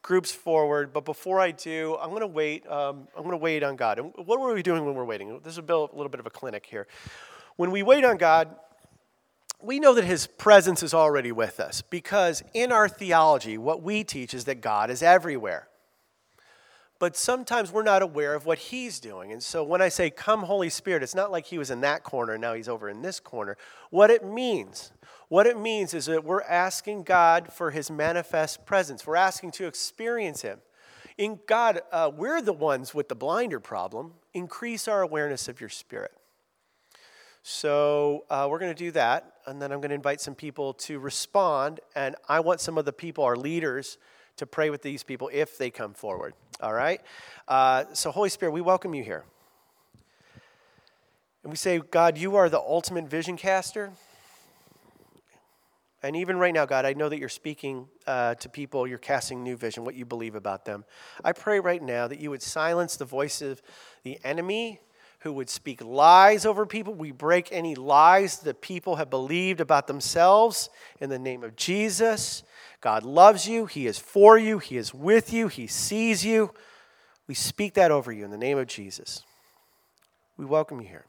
groups 0.00 0.32
forward, 0.32 0.94
but 0.94 1.04
before 1.04 1.38
I 1.38 1.50
do, 1.50 1.98
I'm 2.00 2.08
going 2.08 2.22
to 2.22 2.28
wait. 2.28 2.66
Um, 2.66 3.08
I'm 3.14 3.24
going 3.24 3.32
to 3.32 3.36
wait 3.36 3.62
on 3.62 3.76
God. 3.76 3.98
And 3.98 4.10
what 4.16 4.40
were 4.40 4.54
we 4.54 4.62
doing 4.62 4.86
when 4.86 4.94
we're 4.94 5.04
waiting? 5.04 5.38
This 5.44 5.52
is 5.52 5.58
a 5.58 5.60
little 5.60 6.08
bit 6.08 6.20
of 6.20 6.26
a 6.26 6.30
clinic 6.30 6.64
here. 6.64 6.86
When 7.56 7.70
we 7.70 7.82
wait 7.82 8.06
on 8.06 8.16
God, 8.16 8.56
we 9.62 9.80
know 9.80 9.94
that 9.94 10.04
his 10.04 10.26
presence 10.26 10.82
is 10.82 10.94
already 10.94 11.32
with 11.32 11.60
us 11.60 11.82
because 11.82 12.42
in 12.54 12.72
our 12.72 12.88
theology, 12.88 13.58
what 13.58 13.82
we 13.82 14.04
teach 14.04 14.34
is 14.34 14.44
that 14.44 14.60
God 14.60 14.90
is 14.90 15.02
everywhere. 15.02 15.68
But 16.98 17.16
sometimes 17.16 17.72
we're 17.72 17.82
not 17.82 18.02
aware 18.02 18.34
of 18.34 18.44
what 18.44 18.58
he's 18.58 19.00
doing. 19.00 19.32
And 19.32 19.42
so 19.42 19.64
when 19.64 19.80
I 19.80 19.88
say, 19.88 20.10
Come, 20.10 20.42
Holy 20.42 20.68
Spirit, 20.68 21.02
it's 21.02 21.14
not 21.14 21.32
like 21.32 21.46
he 21.46 21.56
was 21.56 21.70
in 21.70 21.80
that 21.80 22.04
corner, 22.04 22.36
now 22.36 22.52
he's 22.52 22.68
over 22.68 22.90
in 22.90 23.00
this 23.00 23.20
corner. 23.20 23.56
What 23.88 24.10
it 24.10 24.22
means, 24.22 24.92
what 25.28 25.46
it 25.46 25.58
means 25.58 25.94
is 25.94 26.06
that 26.06 26.24
we're 26.24 26.42
asking 26.42 27.04
God 27.04 27.52
for 27.52 27.70
his 27.70 27.90
manifest 27.90 28.66
presence, 28.66 29.06
we're 29.06 29.16
asking 29.16 29.52
to 29.52 29.66
experience 29.66 30.42
him. 30.42 30.58
In 31.16 31.40
God, 31.46 31.80
uh, 31.90 32.10
we're 32.14 32.42
the 32.42 32.52
ones 32.52 32.94
with 32.94 33.08
the 33.08 33.14
blinder 33.14 33.60
problem. 33.60 34.12
Increase 34.34 34.86
our 34.86 35.00
awareness 35.00 35.48
of 35.48 35.60
your 35.60 35.68
spirit. 35.70 36.12
So 37.42 38.24
uh, 38.28 38.46
we're 38.50 38.58
going 38.58 38.74
to 38.74 38.84
do 38.84 38.90
that, 38.92 39.32
and 39.46 39.60
then 39.60 39.72
I'm 39.72 39.80
going 39.80 39.90
to 39.90 39.94
invite 39.94 40.20
some 40.20 40.34
people 40.34 40.74
to 40.74 40.98
respond, 40.98 41.80
and 41.94 42.14
I 42.28 42.40
want 42.40 42.60
some 42.60 42.76
of 42.76 42.84
the 42.84 42.92
people, 42.92 43.24
our 43.24 43.36
leaders, 43.36 43.96
to 44.36 44.46
pray 44.46 44.68
with 44.68 44.82
these 44.82 45.02
people 45.02 45.30
if 45.32 45.56
they 45.56 45.70
come 45.70 45.94
forward. 45.94 46.34
All 46.60 46.74
right? 46.74 47.00
Uh, 47.48 47.84
so, 47.94 48.10
Holy 48.10 48.28
Spirit, 48.28 48.52
we 48.52 48.60
welcome 48.60 48.94
you 48.94 49.02
here. 49.02 49.24
And 51.42 51.50
we 51.50 51.56
say, 51.56 51.78
God, 51.78 52.18
you 52.18 52.36
are 52.36 52.50
the 52.50 52.60
ultimate 52.60 53.08
vision 53.08 53.38
caster. 53.38 53.92
And 56.02 56.16
even 56.16 56.38
right 56.38 56.52
now, 56.52 56.66
God, 56.66 56.84
I 56.84 56.92
know 56.92 57.08
that 57.08 57.18
you're 57.18 57.28
speaking 57.30 57.86
uh, 58.06 58.34
to 58.36 58.48
people, 58.48 58.86
you're 58.86 58.98
casting 58.98 59.42
new 59.42 59.56
vision, 59.56 59.84
what 59.84 59.94
you 59.94 60.04
believe 60.04 60.34
about 60.34 60.66
them. 60.66 60.84
I 61.24 61.32
pray 61.32 61.60
right 61.60 61.82
now 61.82 62.06
that 62.08 62.20
you 62.20 62.30
would 62.30 62.42
silence 62.42 62.96
the 62.96 63.04
voice 63.06 63.40
of 63.40 63.62
the 64.02 64.18
enemy 64.24 64.80
who 65.20 65.32
would 65.34 65.50
speak 65.50 65.82
lies 65.82 66.46
over 66.46 66.66
people. 66.66 66.94
We 66.94 67.12
break 67.12 67.48
any 67.52 67.74
lies 67.74 68.38
that 68.40 68.60
people 68.60 68.96
have 68.96 69.10
believed 69.10 69.60
about 69.60 69.86
themselves 69.86 70.70
in 71.00 71.10
the 71.10 71.18
name 71.18 71.44
of 71.44 71.56
Jesus. 71.56 72.42
God 72.80 73.04
loves 73.04 73.46
you. 73.46 73.66
He 73.66 73.86
is 73.86 73.98
for 73.98 74.38
you. 74.38 74.58
He 74.58 74.76
is 74.76 74.94
with 74.94 75.32
you. 75.32 75.48
He 75.48 75.66
sees 75.66 76.24
you. 76.24 76.52
We 77.26 77.34
speak 77.34 77.74
that 77.74 77.90
over 77.90 78.10
you 78.10 78.24
in 78.24 78.30
the 78.30 78.38
name 78.38 78.58
of 78.58 78.66
Jesus. 78.66 79.22
We 80.36 80.46
welcome 80.46 80.80
you 80.80 80.88
here. 80.88 81.04